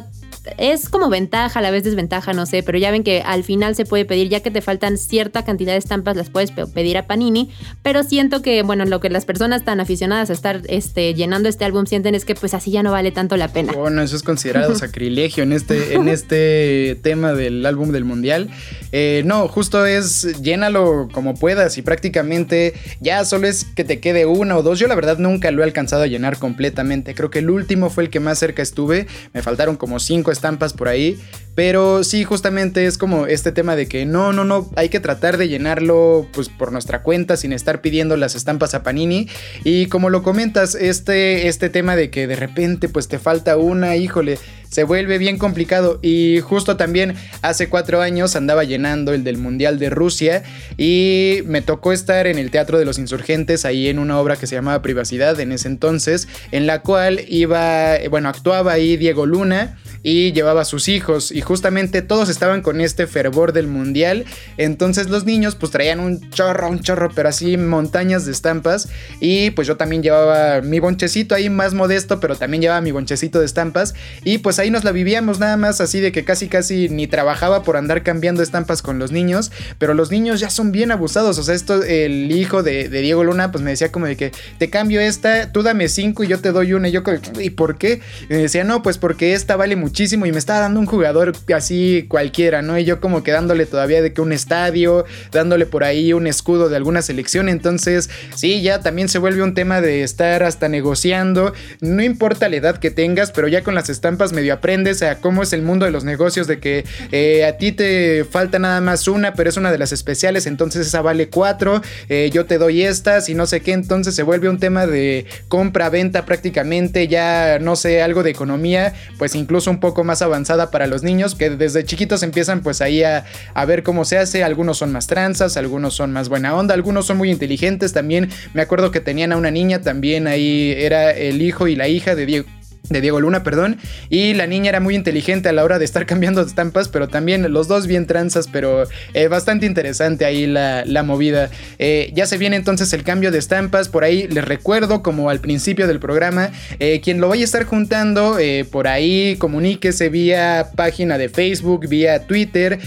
es 0.57 0.89
como 0.89 1.09
ventaja, 1.09 1.59
a 1.59 1.61
la 1.61 1.71
vez 1.71 1.83
desventaja, 1.83 2.33
no 2.33 2.45
sé, 2.45 2.63
pero 2.63 2.77
ya 2.77 2.91
ven 2.91 3.03
que 3.03 3.21
al 3.21 3.43
final 3.43 3.75
se 3.75 3.85
puede 3.85 4.05
pedir, 4.05 4.29
ya 4.29 4.41
que 4.41 4.51
te 4.51 4.61
faltan 4.61 4.97
cierta 4.97 5.43
cantidad 5.43 5.73
de 5.73 5.79
estampas, 5.79 6.15
las 6.15 6.29
puedes 6.29 6.51
pedir 6.51 6.97
a 6.97 7.07
Panini, 7.07 7.51
pero 7.81 8.03
siento 8.03 8.41
que, 8.41 8.63
bueno, 8.63 8.85
lo 8.85 8.99
que 8.99 9.09
las 9.09 9.25
personas 9.25 9.63
tan 9.65 9.79
aficionadas 9.79 10.29
a 10.29 10.33
estar 10.33 10.61
este, 10.67 11.13
llenando 11.13 11.49
este 11.49 11.65
álbum 11.65 11.85
sienten 11.85 12.15
es 12.15 12.25
que 12.25 12.35
pues 12.35 12.53
así 12.53 12.71
ya 12.71 12.83
no 12.83 12.91
vale 12.91 13.11
tanto 13.11 13.37
la 13.37 13.49
pena. 13.49 13.73
Bueno, 13.73 14.01
eso 14.01 14.15
es 14.15 14.23
considerado 14.23 14.75
sacrilegio 14.75 15.43
en 15.43 15.53
este, 15.53 15.93
en 15.93 16.07
este 16.07 16.97
tema 17.01 17.33
del 17.33 17.65
álbum 17.65 17.91
del 17.91 18.05
mundial. 18.05 18.49
Eh, 18.91 19.23
no, 19.25 19.47
justo 19.47 19.85
es 19.85 20.41
llénalo 20.41 21.09
como 21.11 21.35
puedas 21.35 21.77
y 21.77 21.81
prácticamente 21.81 22.73
ya 22.99 23.25
solo 23.25 23.47
es 23.47 23.65
que 23.65 23.83
te 23.83 23.99
quede 23.99 24.25
una 24.25 24.57
o 24.57 24.63
dos. 24.63 24.79
Yo 24.79 24.87
la 24.87 24.95
verdad 24.95 25.17
nunca 25.17 25.51
lo 25.51 25.61
he 25.61 25.65
alcanzado 25.65 26.03
a 26.03 26.07
llenar 26.07 26.37
completamente. 26.37 27.15
Creo 27.15 27.29
que 27.29 27.39
el 27.39 27.49
último 27.49 27.89
fue 27.89 28.05
el 28.05 28.09
que 28.09 28.19
más 28.19 28.39
cerca 28.39 28.61
estuve. 28.61 29.07
Me 29.33 29.41
faltaron 29.41 29.75
como 29.75 29.99
cinco 29.99 30.31
estampas 30.35 30.73
por 30.73 30.87
ahí. 30.87 31.19
Pero 31.55 32.03
sí, 32.03 32.25
justamente 32.25 32.85
es 32.85 32.97
como 32.97 33.27
este 33.27 33.53
tema 33.53 33.77
de 33.77 33.87
que 33.87 34.05
no, 34.05 34.33
no, 34.33 34.43
no, 34.43 34.69
hay 34.75 34.89
que 34.89 34.99
tratar 34.99 35.37
de 35.37 35.47
llenarlo 35.47 36.27
pues 36.33 36.49
por 36.49 36.73
nuestra 36.73 37.01
cuenta 37.01 37.37
sin 37.37 37.53
estar 37.53 37.79
pidiendo 37.79 38.17
las 38.17 38.35
estampas 38.35 38.75
a 38.75 38.83
Panini. 38.83 39.29
Y 39.63 39.85
como 39.85 40.09
lo 40.09 40.21
comentas, 40.21 40.75
este, 40.75 41.47
este 41.47 41.69
tema 41.69 41.95
de 41.95 42.09
que 42.09 42.27
de 42.27 42.35
repente 42.35 42.89
pues 42.89 43.07
te 43.07 43.19
falta 43.19 43.55
una, 43.55 43.95
híjole, 43.95 44.37
se 44.69 44.83
vuelve 44.83 45.17
bien 45.17 45.37
complicado. 45.37 45.99
Y 46.01 46.41
justo 46.41 46.75
también 46.75 47.15
hace 47.41 47.69
cuatro 47.69 48.01
años 48.01 48.35
andaba 48.35 48.65
llenando 48.65 49.13
el 49.13 49.23
del 49.23 49.37
Mundial 49.37 49.79
de 49.79 49.89
Rusia 49.89 50.43
y 50.77 51.39
me 51.45 51.61
tocó 51.61 51.93
estar 51.93 52.27
en 52.27 52.37
el 52.37 52.51
Teatro 52.51 52.77
de 52.77 52.83
los 52.83 52.99
Insurgentes, 52.99 53.63
ahí 53.63 53.87
en 53.87 53.99
una 53.99 54.19
obra 54.19 54.35
que 54.35 54.47
se 54.47 54.55
llamaba 54.55 54.81
Privacidad 54.81 55.39
en 55.39 55.53
ese 55.53 55.69
entonces, 55.69 56.27
en 56.51 56.67
la 56.67 56.81
cual 56.81 57.21
iba, 57.29 57.95
bueno, 58.09 58.27
actuaba 58.27 58.73
ahí 58.73 58.97
Diego 58.97 59.25
Luna 59.25 59.77
y 60.05 60.33
llevaba 60.33 60.61
a 60.61 60.65
sus 60.65 60.87
hijos 60.87 61.31
y 61.31 61.41
justamente 61.41 62.03
todos 62.03 62.29
estaban 62.29 62.61
con 62.61 62.79
este 62.79 63.07
fervor 63.07 63.53
del 63.53 63.65
mundial, 63.65 64.25
entonces 64.55 65.09
los 65.09 65.25
niños 65.25 65.55
pues 65.55 65.71
traían 65.71 65.99
un 65.99 66.29
chorro, 66.29 66.69
un 66.69 66.79
chorro, 66.79 67.09
pero 67.15 67.29
así 67.29 67.57
montañas 67.57 68.23
de 68.27 68.31
estampas. 68.31 68.87
Y 69.19 69.49
pues 69.51 69.67
yo 69.67 69.77
también 69.77 70.03
llevaba 70.03 70.61
mi 70.61 70.79
bonchecito 70.79 71.33
ahí 71.33 71.49
más 71.49 71.73
modesto, 71.73 72.19
pero 72.19 72.35
también 72.35 72.61
llevaba 72.61 72.81
mi 72.81 72.91
bonchecito 72.91 73.39
de 73.39 73.47
estampas. 73.47 73.95
Y 74.23 74.37
pues 74.37 74.59
ahí 74.59 74.69
nos 74.69 74.83
la 74.83 74.91
vivíamos 74.91 75.39
nada 75.39 75.57
más 75.57 75.81
así 75.81 75.99
de 76.01 76.11
que 76.11 76.23
casi 76.23 76.49
casi 76.49 76.87
ni 76.87 77.07
trabajaba 77.07 77.63
por 77.63 77.75
andar 77.75 78.03
cambiando 78.03 78.43
estampas 78.43 78.83
con 78.83 78.99
los 78.99 79.11
niños, 79.11 79.51
pero 79.79 79.95
los 79.95 80.11
niños 80.11 80.39
ya 80.39 80.51
son 80.51 80.71
bien 80.71 80.91
abusados, 80.91 81.39
o 81.39 81.43
sea, 81.43 81.55
esto 81.55 81.81
el 81.81 82.31
hijo 82.31 82.61
de, 82.61 82.89
Diego 82.89 83.23
Luna 83.23 83.51
pues 83.51 83.63
me 83.63 83.71
decía 83.71 83.91
como 83.91 84.05
de 84.05 84.15
que 84.15 84.31
te 84.59 84.69
cambio 84.69 85.01
esta, 85.01 85.51
tú 85.51 85.63
dame 85.63 85.89
cinco 85.89 86.23
y 86.23 86.27
yo 86.27 86.39
te 86.39 86.51
doy 86.51 86.73
una 86.73 86.89
y 86.89 86.91
yo 86.91 87.01
¿y 87.39 87.49
por 87.49 87.79
qué? 87.79 88.01
Y 88.29 88.33
me 88.33 88.37
decía, 88.37 88.63
"No, 88.63 88.83
pues 88.83 88.99
porque 88.99 89.33
esta 89.33 89.55
vale 89.55 89.75
mucho 89.75 89.94
muchísimo 89.95 90.25
y 90.25 90.33
me 90.33 90.39
estaba 90.39 90.59
dando 90.59 90.81
un 90.81 90.87
jugador 90.87 91.31
así 91.55 92.05
cualquiera, 92.09 92.61
¿no? 92.61 92.77
Y 92.77 92.83
yo 92.83 92.99
como 92.99 93.23
que 93.23 93.31
dándole 93.31 93.65
todavía 93.65 94.01
de 94.01 94.11
que 94.11 94.19
un 94.19 94.33
estadio, 94.33 95.05
dándole 95.31 95.65
por 95.65 95.85
ahí 95.85 96.11
un 96.11 96.27
escudo 96.27 96.67
de 96.67 96.75
alguna 96.75 97.01
selección, 97.01 97.47
entonces 97.47 98.09
sí, 98.35 98.61
ya 98.61 98.81
también 98.81 99.07
se 99.07 99.19
vuelve 99.19 99.41
un 99.41 99.53
tema 99.53 99.79
de 99.79 100.03
estar 100.03 100.43
hasta 100.43 100.67
negociando, 100.67 101.53
no 101.79 102.03
importa 102.03 102.49
la 102.49 102.57
edad 102.57 102.77
que 102.77 102.91
tengas, 102.91 103.31
pero 103.31 103.47
ya 103.47 103.63
con 103.63 103.73
las 103.73 103.89
estampas 103.89 104.33
medio 104.33 104.55
aprendes 104.55 105.01
a 105.01 105.21
cómo 105.21 105.43
es 105.43 105.53
el 105.53 105.61
mundo 105.61 105.85
de 105.85 105.91
los 105.91 106.03
negocios, 106.03 106.45
de 106.45 106.59
que 106.59 106.83
eh, 107.13 107.45
a 107.45 107.55
ti 107.55 107.71
te 107.71 108.25
falta 108.25 108.59
nada 108.59 108.81
más 108.81 109.07
una, 109.07 109.33
pero 109.33 109.49
es 109.49 109.55
una 109.55 109.71
de 109.71 109.77
las 109.77 109.93
especiales, 109.93 110.45
entonces 110.45 110.87
esa 110.87 111.01
vale 111.01 111.29
cuatro, 111.29 111.81
eh, 112.09 112.29
yo 112.33 112.45
te 112.45 112.57
doy 112.57 112.81
estas 112.81 113.29
y 113.29 113.33
no 113.33 113.45
sé 113.45 113.61
qué, 113.61 113.71
entonces 113.71 114.13
se 114.13 114.23
vuelve 114.23 114.49
un 114.49 114.59
tema 114.59 114.87
de 114.87 115.25
compra-venta 115.47 116.25
prácticamente, 116.25 117.07
ya 117.07 117.59
no 117.59 117.77
sé, 117.77 118.01
algo 118.01 118.23
de 118.23 118.31
economía, 118.31 118.93
pues 119.17 119.35
incluso 119.35 119.71
un 119.71 119.84
poco 119.85 120.03
más 120.03 120.23
avanzada 120.23 120.71
para 120.71 120.87
los 120.87 121.03
niños 121.03 121.35
que 121.35 121.51
desde 121.51 121.85
chiquitos 121.85 122.23
empiezan 122.23 122.61
pues 122.61 122.81
ahí 122.81 123.03
a, 123.03 123.23
ver 123.67 123.83
cómo 123.83 124.03
se 124.03 124.17
hace. 124.17 124.43
Algunos 124.43 124.79
son 124.79 124.91
más 124.91 125.05
tranzas, 125.05 125.57
algunos 125.57 125.93
son 125.93 126.11
más 126.11 126.27
buena 126.27 126.55
onda, 126.55 126.73
algunos 126.73 127.05
son 127.05 127.17
muy 127.17 127.29
inteligentes. 127.29 127.93
También 127.93 128.29
me 128.55 128.63
acuerdo 128.63 128.89
que 128.89 128.99
tenían 128.99 129.31
a 129.31 129.37
una 129.37 129.51
niña, 129.51 129.81
también 129.81 130.25
ahí 130.25 130.73
era 130.75 131.11
el 131.11 131.39
hijo 131.43 131.67
y 131.67 131.75
la 131.75 131.87
hija 131.87 132.15
de 132.15 132.25
Diego 132.25 132.47
de 132.89 133.01
Diego 133.01 133.19
Luna, 133.19 133.43
perdón, 133.43 133.77
y 134.09 134.33
la 134.33 134.47
niña 134.47 134.69
era 134.69 134.79
muy 134.79 134.95
inteligente 134.95 135.49
a 135.49 135.53
la 135.53 135.63
hora 135.63 135.79
de 135.79 135.85
estar 135.85 136.05
cambiando 136.15 136.41
estampas, 136.41 136.87
pero 136.87 137.07
también 137.07 137.51
los 137.51 137.67
dos 137.67 137.87
bien 137.87 138.05
tranzas, 138.05 138.47
pero 138.51 138.83
eh, 139.13 139.27
bastante 139.27 139.65
interesante 139.65 140.25
ahí 140.25 140.47
la, 140.47 141.03
movida. 141.05 141.49
Eh, 141.77 142.11
ya 142.15 142.25
se 142.25 142.37
viene 142.37 142.55
entonces 142.55 142.91
el 142.93 143.03
cambio 143.03 143.31
de 143.31 143.37
estampas, 143.37 143.89
por 143.89 144.03
ahí 144.03 144.27
les 144.27 144.43
recuerdo, 144.43 145.03
como 145.03 145.29
al 145.29 145.39
principio 145.39 145.87
del 145.87 145.99
programa, 145.99 146.51
eh, 146.79 147.01
quien 147.03 147.21
lo 147.21 147.29
vaya 147.29 147.41
a 147.41 147.45
estar 147.45 147.63
juntando, 147.65 148.37
por 148.71 148.87
ahí 148.87 149.35
comuníquese 149.37 150.09
vía 150.09 150.71
página 150.75 151.17
de 151.17 151.29
Facebook, 151.29 151.87
vía 151.87 152.25
Twitter, 152.25 152.79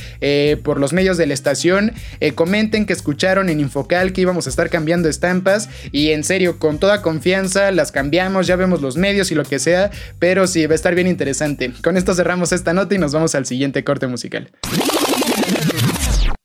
por 0.63 0.81
los 0.81 0.93
medios 0.93 1.17
de 1.17 1.27
la 1.27 1.35
estación, 1.35 1.93
comenten 2.35 2.87
que 2.87 2.93
escucharon 2.93 3.49
en 3.49 3.61
Infocal 3.61 4.13
que 4.13 4.23
íbamos 4.23 4.47
a 4.47 4.51
estar 4.51 4.69
cambiando 4.71 5.09
estampas, 5.09 5.69
y 5.93 6.11
en 6.11 6.25
serio, 6.25 6.59
con 6.59 6.79
toda 6.79 7.03
confianza, 7.03 7.71
las 7.71 7.93
cambiamos, 7.93 8.47
ya 8.47 8.57
vemos 8.57 8.81
los 8.81 8.97
medios 8.97 9.31
y 9.31 9.35
lo 9.35 9.45
que 9.45 9.59
sea, 9.59 9.88
pero 10.19 10.47
sí, 10.47 10.67
va 10.67 10.73
a 10.73 10.75
estar 10.75 10.95
bien 10.95 11.07
interesante. 11.07 11.73
Con 11.83 11.97
esto 11.97 12.15
cerramos 12.15 12.53
esta 12.53 12.73
nota 12.73 12.95
y 12.95 12.99
nos 12.99 13.13
vamos 13.13 13.35
al 13.35 13.47
siguiente 13.47 13.85
corte 13.85 14.07
musical. 14.07 14.51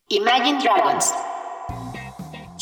Imagine 0.10 0.60
Dragons. 0.62 1.12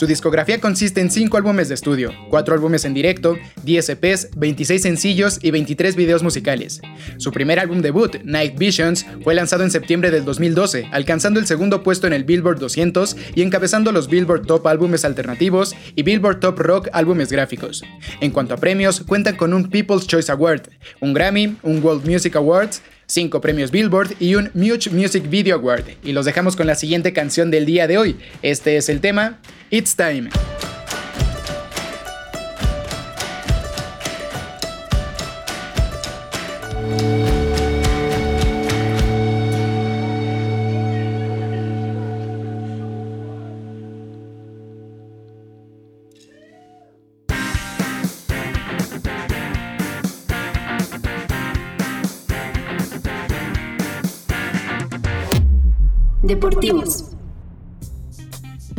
Su 0.01 0.07
discografía 0.07 0.59
consiste 0.59 0.99
en 0.99 1.11
5 1.11 1.37
álbumes 1.37 1.69
de 1.69 1.75
estudio, 1.75 2.11
4 2.31 2.55
álbumes 2.55 2.85
en 2.85 2.95
directo, 2.95 3.37
10 3.61 3.89
EPs, 3.89 4.29
26 4.35 4.81
sencillos 4.81 5.37
y 5.43 5.51
23 5.51 5.95
videos 5.95 6.23
musicales. 6.23 6.81
Su 7.17 7.31
primer 7.31 7.59
álbum 7.59 7.83
debut, 7.83 8.15
Night 8.23 8.57
Visions, 8.57 9.05
fue 9.23 9.35
lanzado 9.35 9.61
en 9.61 9.69
septiembre 9.69 10.09
del 10.09 10.25
2012, 10.25 10.89
alcanzando 10.91 11.39
el 11.39 11.45
segundo 11.45 11.83
puesto 11.83 12.07
en 12.07 12.13
el 12.13 12.23
Billboard 12.23 12.57
200 12.57 13.15
y 13.35 13.43
encabezando 13.43 13.91
los 13.91 14.09
Billboard 14.09 14.47
Top 14.47 14.65
Álbumes 14.65 15.05
Alternativos 15.05 15.75
y 15.95 16.01
Billboard 16.01 16.39
Top 16.39 16.57
Rock 16.57 16.89
Álbumes 16.93 17.31
Gráficos. 17.31 17.83
En 18.21 18.31
cuanto 18.31 18.55
a 18.55 18.57
premios, 18.57 19.01
cuentan 19.01 19.35
con 19.35 19.53
un 19.53 19.69
People's 19.69 20.07
Choice 20.07 20.31
Award, 20.31 20.63
un 20.99 21.13
Grammy, 21.13 21.57
un 21.61 21.83
World 21.83 22.09
Music 22.09 22.35
Awards, 22.37 22.81
5 23.11 23.41
premios 23.41 23.71
Billboard 23.71 24.15
y 24.19 24.35
un 24.35 24.49
Much 24.53 24.89
Music 24.89 25.29
Video 25.29 25.57
Award. 25.57 25.83
Y 26.03 26.13
los 26.13 26.25
dejamos 26.25 26.55
con 26.55 26.65
la 26.65 26.75
siguiente 26.75 27.11
canción 27.11 27.51
del 27.51 27.65
día 27.65 27.85
de 27.85 27.97
hoy. 27.97 28.15
Este 28.41 28.77
es 28.77 28.87
el 28.87 29.01
tema 29.01 29.39
It's 29.69 29.95
Time. 29.95 30.29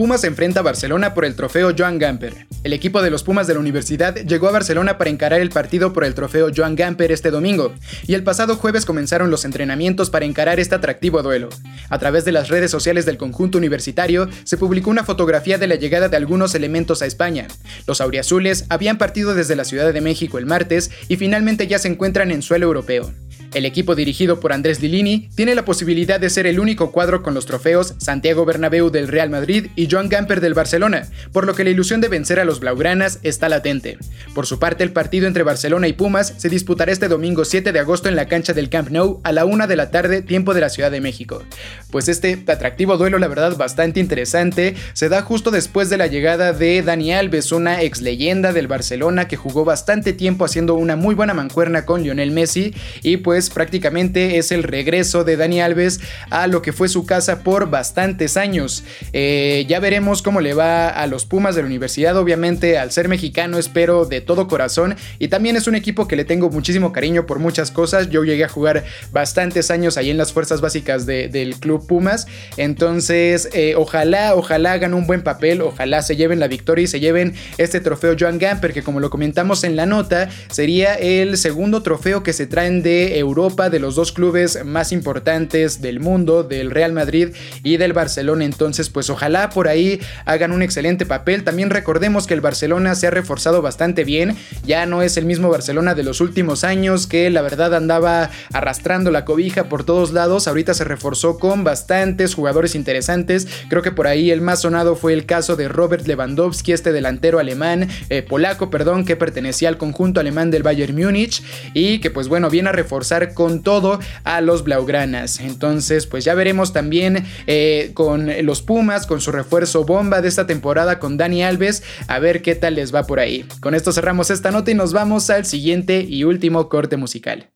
Pumas 0.02 0.24
enfrenta 0.24 0.58
a 0.58 0.62
Barcelona 0.64 1.14
por 1.14 1.24
el 1.24 1.36
trofeo 1.36 1.72
Joan 1.78 2.00
Gamper. 2.00 2.48
El 2.64 2.72
equipo 2.72 3.02
de 3.02 3.10
los 3.12 3.22
Pumas 3.22 3.46
de 3.46 3.54
la 3.54 3.60
universidad 3.60 4.16
llegó 4.16 4.48
a 4.48 4.50
Barcelona 4.50 4.98
para 4.98 5.10
encarar 5.10 5.40
el 5.40 5.50
partido 5.50 5.92
por 5.92 6.02
el 6.02 6.14
trofeo 6.14 6.50
Joan 6.52 6.74
Gamper 6.74 7.12
este 7.12 7.30
domingo, 7.30 7.72
y 8.04 8.14
el 8.14 8.24
pasado 8.24 8.56
jueves 8.56 8.84
comenzaron 8.84 9.30
los 9.30 9.44
entrenamientos 9.44 10.10
para 10.10 10.24
encarar 10.24 10.58
este 10.58 10.74
atractivo 10.74 11.22
duelo. 11.22 11.50
A 11.88 12.00
través 12.00 12.24
de 12.24 12.32
las 12.32 12.48
redes 12.48 12.72
sociales 12.72 13.06
del 13.06 13.16
conjunto 13.16 13.58
universitario 13.58 14.28
se 14.42 14.56
publicó 14.56 14.90
una 14.90 15.04
fotografía 15.04 15.56
de 15.56 15.68
la 15.68 15.76
llegada 15.76 16.08
de 16.08 16.16
algunos 16.16 16.56
elementos 16.56 17.00
a 17.00 17.06
España. 17.06 17.46
Los 17.86 18.00
auriazules 18.00 18.64
habían 18.70 18.98
partido 18.98 19.36
desde 19.36 19.54
la 19.54 19.64
Ciudad 19.64 19.92
de 19.92 20.00
México 20.00 20.36
el 20.36 20.46
martes 20.46 20.90
y 21.06 21.14
finalmente 21.14 21.68
ya 21.68 21.78
se 21.78 21.86
encuentran 21.86 22.32
en 22.32 22.42
suelo 22.42 22.66
europeo. 22.66 23.12
El 23.54 23.66
equipo 23.66 23.94
dirigido 23.94 24.40
por 24.40 24.54
Andrés 24.54 24.80
Lilini 24.80 25.28
tiene 25.34 25.54
la 25.54 25.66
posibilidad 25.66 26.18
de 26.18 26.30
ser 26.30 26.46
el 26.46 26.58
único 26.58 26.90
cuadro 26.90 27.22
con 27.22 27.34
los 27.34 27.44
trofeos 27.44 27.94
Santiago 27.98 28.46
Bernabéu 28.46 28.88
del 28.90 29.08
Real 29.08 29.28
Madrid 29.28 29.66
y 29.76 29.90
Joan 29.90 30.08
Gamper 30.08 30.40
del 30.40 30.54
Barcelona, 30.54 31.08
por 31.32 31.46
lo 31.46 31.54
que 31.54 31.62
la 31.62 31.68
ilusión 31.68 32.00
de 32.00 32.08
vencer 32.08 32.40
a 32.40 32.46
los 32.46 32.60
blaugranas 32.60 33.18
está 33.22 33.50
latente. 33.50 33.98
Por 34.34 34.46
su 34.46 34.58
parte, 34.58 34.84
el 34.84 34.92
partido 34.92 35.26
entre 35.26 35.42
Barcelona 35.42 35.86
y 35.86 35.92
Pumas 35.92 36.32
se 36.38 36.48
disputará 36.48 36.92
este 36.92 37.08
domingo 37.08 37.44
7 37.44 37.72
de 37.72 37.78
agosto 37.78 38.08
en 38.08 38.16
la 38.16 38.26
cancha 38.26 38.54
del 38.54 38.70
Camp 38.70 38.88
Nou 38.88 39.20
a 39.22 39.32
la 39.32 39.44
1 39.44 39.66
de 39.66 39.76
la 39.76 39.90
tarde, 39.90 40.22
tiempo 40.22 40.54
de 40.54 40.62
la 40.62 40.70
Ciudad 40.70 40.90
de 40.90 41.02
México. 41.02 41.42
Pues 41.90 42.08
este 42.08 42.42
atractivo 42.46 42.96
duelo, 42.96 43.18
la 43.18 43.28
verdad, 43.28 43.58
bastante 43.58 44.00
interesante, 44.00 44.76
se 44.94 45.10
da 45.10 45.20
justo 45.20 45.50
después 45.50 45.90
de 45.90 45.98
la 45.98 46.06
llegada 46.06 46.54
de 46.54 46.80
Dani 46.80 47.12
Alves, 47.12 47.52
una 47.52 47.82
ex 47.82 48.00
leyenda 48.00 48.54
del 48.54 48.66
Barcelona 48.66 49.28
que 49.28 49.36
jugó 49.36 49.66
bastante 49.66 50.14
tiempo 50.14 50.46
haciendo 50.46 50.74
una 50.74 50.96
muy 50.96 51.14
buena 51.14 51.34
mancuerna 51.34 51.84
con 51.84 52.02
Lionel 52.02 52.30
Messi 52.30 52.74
y 53.02 53.18
pues 53.18 53.41
prácticamente 53.50 54.38
es 54.38 54.52
el 54.52 54.62
regreso 54.62 55.24
de 55.24 55.36
Dani 55.36 55.60
Alves 55.60 56.00
a 56.30 56.46
lo 56.46 56.62
que 56.62 56.72
fue 56.72 56.88
su 56.88 57.06
casa 57.06 57.42
por 57.42 57.70
bastantes 57.70 58.36
años. 58.36 58.84
Eh, 59.12 59.64
ya 59.68 59.80
veremos 59.80 60.22
cómo 60.22 60.40
le 60.40 60.54
va 60.54 60.88
a 60.88 61.06
los 61.06 61.24
Pumas 61.24 61.54
de 61.54 61.62
la 61.62 61.66
universidad, 61.66 62.16
obviamente 62.16 62.78
al 62.78 62.92
ser 62.92 63.08
mexicano 63.08 63.58
espero 63.58 64.04
de 64.04 64.20
todo 64.20 64.48
corazón 64.48 64.96
y 65.18 65.28
también 65.28 65.56
es 65.56 65.66
un 65.66 65.74
equipo 65.74 66.08
que 66.08 66.16
le 66.16 66.24
tengo 66.24 66.50
muchísimo 66.50 66.92
cariño 66.92 67.26
por 67.26 67.38
muchas 67.38 67.70
cosas. 67.70 68.10
Yo 68.10 68.24
llegué 68.24 68.44
a 68.44 68.48
jugar 68.48 68.84
bastantes 69.12 69.70
años 69.70 69.96
ahí 69.96 70.10
en 70.10 70.18
las 70.18 70.32
fuerzas 70.32 70.60
básicas 70.60 71.06
del 71.06 71.56
club 71.56 71.86
Pumas, 71.86 72.26
entonces 72.56 73.48
eh, 73.52 73.74
ojalá, 73.76 74.34
ojalá 74.34 74.72
hagan 74.72 74.94
un 74.94 75.06
buen 75.06 75.22
papel, 75.22 75.62
ojalá 75.62 76.02
se 76.02 76.16
lleven 76.16 76.40
la 76.40 76.48
victoria 76.48 76.84
y 76.84 76.86
se 76.86 77.00
lleven 77.00 77.34
este 77.58 77.80
trofeo 77.80 78.16
Joan 78.18 78.38
Gamper 78.38 78.72
que 78.72 78.82
como 78.82 79.00
lo 79.00 79.10
comentamos 79.10 79.64
en 79.64 79.76
la 79.76 79.86
nota 79.86 80.28
sería 80.50 80.94
el 80.94 81.36
segundo 81.36 81.82
trofeo 81.82 82.22
que 82.22 82.32
se 82.32 82.46
traen 82.46 82.82
de 82.82 83.18
Europa 83.18 83.31
de 83.32 83.78
los 83.78 83.94
dos 83.94 84.12
clubes 84.12 84.62
más 84.62 84.92
importantes 84.92 85.80
del 85.80 86.00
mundo, 86.00 86.42
del 86.42 86.70
Real 86.70 86.92
Madrid 86.92 87.28
y 87.62 87.78
del 87.78 87.94
Barcelona. 87.94 88.44
Entonces, 88.44 88.90
pues 88.90 89.08
ojalá 89.08 89.48
por 89.48 89.68
ahí 89.68 90.00
hagan 90.26 90.52
un 90.52 90.60
excelente 90.60 91.06
papel. 91.06 91.42
También 91.42 91.70
recordemos 91.70 92.26
que 92.26 92.34
el 92.34 92.42
Barcelona 92.42 92.94
se 92.94 93.06
ha 93.06 93.10
reforzado 93.10 93.62
bastante 93.62 94.04
bien. 94.04 94.36
Ya 94.66 94.84
no 94.84 95.00
es 95.00 95.16
el 95.16 95.24
mismo 95.24 95.48
Barcelona 95.48 95.94
de 95.94 96.02
los 96.02 96.20
últimos 96.20 96.62
años 96.62 97.06
que 97.06 97.30
la 97.30 97.40
verdad 97.40 97.74
andaba 97.74 98.28
arrastrando 98.52 99.10
la 99.10 99.24
cobija 99.24 99.64
por 99.64 99.84
todos 99.84 100.12
lados. 100.12 100.46
Ahorita 100.46 100.74
se 100.74 100.84
reforzó 100.84 101.38
con 101.38 101.64
bastantes 101.64 102.34
jugadores 102.34 102.74
interesantes. 102.74 103.48
Creo 103.70 103.80
que 103.80 103.92
por 103.92 104.08
ahí 104.08 104.30
el 104.30 104.42
más 104.42 104.60
sonado 104.60 104.94
fue 104.94 105.14
el 105.14 105.24
caso 105.24 105.56
de 105.56 105.68
Robert 105.68 106.06
Lewandowski, 106.06 106.72
este 106.72 106.92
delantero 106.92 107.38
alemán, 107.38 107.88
eh, 108.10 108.20
polaco, 108.20 108.68
perdón, 108.68 109.06
que 109.06 109.16
pertenecía 109.16 109.70
al 109.70 109.78
conjunto 109.78 110.20
alemán 110.20 110.50
del 110.50 110.62
Bayern 110.62 110.94
Múnich 110.94 111.42
y 111.72 112.00
que 112.00 112.10
pues 112.10 112.28
bueno, 112.28 112.50
viene 112.50 112.68
a 112.68 112.72
reforzar 112.72 113.21
con 113.30 113.62
todo 113.62 113.98
a 114.24 114.40
los 114.40 114.64
Blaugranas. 114.64 115.40
Entonces, 115.40 116.06
pues 116.06 116.24
ya 116.24 116.34
veremos 116.34 116.72
también 116.72 117.24
eh, 117.46 117.90
con 117.94 118.30
los 118.44 118.62
Pumas, 118.62 119.06
con 119.06 119.20
su 119.20 119.32
refuerzo 119.32 119.84
bomba 119.84 120.20
de 120.20 120.28
esta 120.28 120.46
temporada 120.46 120.98
con 120.98 121.16
Dani 121.16 121.42
Alves, 121.42 121.82
a 122.08 122.18
ver 122.18 122.42
qué 122.42 122.54
tal 122.54 122.74
les 122.74 122.94
va 122.94 123.04
por 123.04 123.20
ahí. 123.20 123.44
Con 123.60 123.74
esto 123.74 123.92
cerramos 123.92 124.30
esta 124.30 124.50
nota 124.50 124.70
y 124.70 124.74
nos 124.74 124.92
vamos 124.92 125.30
al 125.30 125.44
siguiente 125.44 126.04
y 126.08 126.24
último 126.24 126.68
corte 126.68 126.96
musical. 126.96 127.48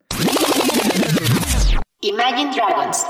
Imagine 2.01 2.55
Dragons 2.55 3.05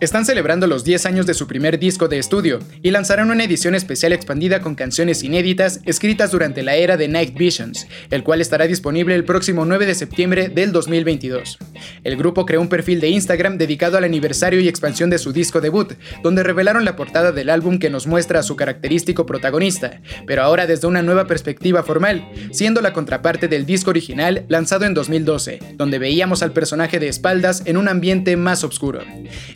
están 0.00 0.24
celebrando 0.24 0.66
los 0.66 0.82
10 0.82 1.04
años 1.04 1.26
de 1.26 1.34
su 1.34 1.46
primer 1.46 1.78
disco 1.78 2.08
de 2.08 2.18
estudio 2.18 2.58
y 2.82 2.90
lanzarán 2.90 3.30
una 3.30 3.44
edición 3.44 3.74
especial 3.74 4.14
expandida 4.14 4.62
con 4.62 4.74
canciones 4.74 5.22
inéditas 5.22 5.80
escritas 5.84 6.30
durante 6.30 6.62
la 6.62 6.76
era 6.76 6.96
de 6.96 7.06
Night 7.06 7.36
Visions, 7.36 7.86
el 8.10 8.24
cual 8.24 8.40
estará 8.40 8.66
disponible 8.66 9.14
el 9.14 9.24
próximo 9.24 9.66
9 9.66 9.84
de 9.84 9.94
septiembre 9.94 10.48
del 10.48 10.72
2022. 10.72 11.58
El 12.02 12.16
grupo 12.16 12.46
creó 12.46 12.62
un 12.62 12.70
perfil 12.70 13.00
de 13.00 13.08
Instagram 13.08 13.58
dedicado 13.58 13.98
al 13.98 14.04
aniversario 14.04 14.60
y 14.60 14.68
expansión 14.68 15.10
de 15.10 15.18
su 15.18 15.32
disco 15.34 15.60
debut, 15.60 15.92
donde 16.22 16.44
revelaron 16.44 16.86
la 16.86 16.96
portada 16.96 17.30
del 17.32 17.50
álbum 17.50 17.78
que 17.78 17.90
nos 17.90 18.06
muestra 18.06 18.40
a 18.40 18.42
su 18.42 18.56
característico 18.56 19.26
protagonista, 19.26 20.00
pero 20.26 20.42
ahora 20.42 20.66
desde 20.66 20.86
una 20.86 21.02
nueva 21.02 21.26
perspectiva 21.26 21.82
formal, 21.82 22.26
siendo 22.52 22.80
la 22.80 22.94
contraparte 22.94 23.48
del 23.48 23.66
disco 23.66 23.90
original 23.90 24.46
lanzado 24.48 24.86
en 24.86 24.94
2012, 24.94 25.58
donde 25.74 25.98
veíamos 25.98 26.42
al 26.42 26.52
personaje 26.52 26.98
de 26.98 27.08
espaldas 27.08 27.64
en 27.66 27.76
un 27.76 27.88
ambiente 27.88 28.38
más 28.38 28.64
oscuro. 28.64 29.02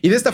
Y 0.03 0.11
de 0.11 0.17
esta 0.17 0.34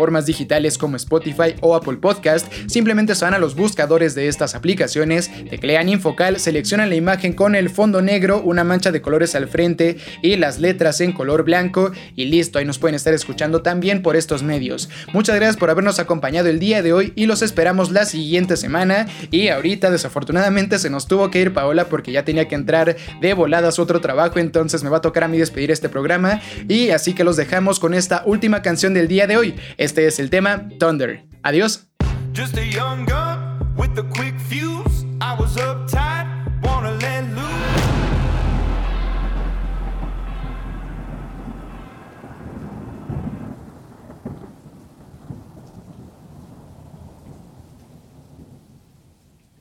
plataformas 0.01 0.25
digitales 0.25 0.79
como 0.79 0.95
Spotify 0.95 1.55
o 1.61 1.75
Apple 1.75 1.97
Podcast, 1.97 2.51
simplemente 2.67 3.13
se 3.13 3.23
van 3.23 3.35
a 3.35 3.39
los 3.39 3.55
buscadores 3.55 4.15
de 4.15 4.27
estas 4.27 4.55
aplicaciones, 4.55 5.29
teclean 5.47 5.89
Infocal, 5.89 6.39
seleccionan 6.39 6.89
la 6.89 6.95
imagen 6.95 7.33
con 7.33 7.53
el 7.53 7.69
fondo 7.69 8.01
negro, 8.01 8.41
una 8.41 8.63
mancha 8.63 8.91
de 8.91 9.01
colores 9.01 9.35
al 9.35 9.47
frente 9.47 9.97
y 10.23 10.37
las 10.37 10.59
letras 10.59 11.01
en 11.01 11.11
color 11.11 11.43
blanco 11.43 11.91
y 12.15 12.25
listo, 12.25 12.57
ahí 12.57 12.65
nos 12.65 12.79
pueden 12.79 12.95
estar 12.95 13.13
escuchando 13.13 13.61
también 13.61 14.01
por 14.01 14.15
estos 14.15 14.41
medios. 14.41 14.89
Muchas 15.13 15.35
gracias 15.35 15.57
por 15.57 15.69
habernos 15.69 15.99
acompañado 15.99 16.49
el 16.49 16.57
día 16.57 16.81
de 16.81 16.93
hoy 16.93 17.13
y 17.15 17.27
los 17.27 17.43
esperamos 17.43 17.91
la 17.91 18.05
siguiente 18.05 18.57
semana 18.57 19.05
y 19.29 19.49
ahorita 19.49 19.91
desafortunadamente 19.91 20.79
se 20.79 20.89
nos 20.89 21.07
tuvo 21.07 21.29
que 21.29 21.41
ir 21.41 21.53
Paola 21.53 21.85
porque 21.85 22.11
ya 22.11 22.25
tenía 22.25 22.47
que 22.47 22.55
entrar 22.55 22.95
de 23.21 23.33
voladas 23.35 23.77
otro 23.77 24.01
trabajo, 24.01 24.39
entonces 24.39 24.83
me 24.83 24.89
va 24.89 24.97
a 24.97 25.01
tocar 25.01 25.25
a 25.25 25.27
mí 25.27 25.37
despedir 25.37 25.69
este 25.69 25.89
programa 25.89 26.41
y 26.67 26.89
así 26.89 27.13
que 27.13 27.23
los 27.23 27.37
dejamos 27.37 27.79
con 27.79 27.93
esta 27.93 28.23
última 28.25 28.63
canción 28.63 28.95
del 28.95 29.07
día 29.07 29.27
de 29.27 29.37
hoy. 29.37 29.53
Este 29.91 30.07
es 30.07 30.19
el 30.19 30.29
tema 30.29 30.69
Thunder. 30.79 31.25
Adiós. 31.43 31.89
Just 32.33 32.57
a 32.57 32.65
young 32.65 33.03
gun 33.05 33.75
with 33.75 33.99
a 33.99 34.03
quick 34.03 34.39
fuse. 34.39 35.03
I 35.19 35.35
was 35.37 35.57
uptight, 35.57 36.25
wanna 36.63 36.91
let 36.91 37.25
loose. 37.35 37.83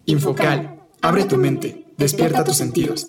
Infocal. 0.06 0.78
Abre 1.02 1.24
tu 1.24 1.38
mente. 1.38 1.86
Despierta 1.98 2.44
tus 2.44 2.56
sentidos. 2.56 3.08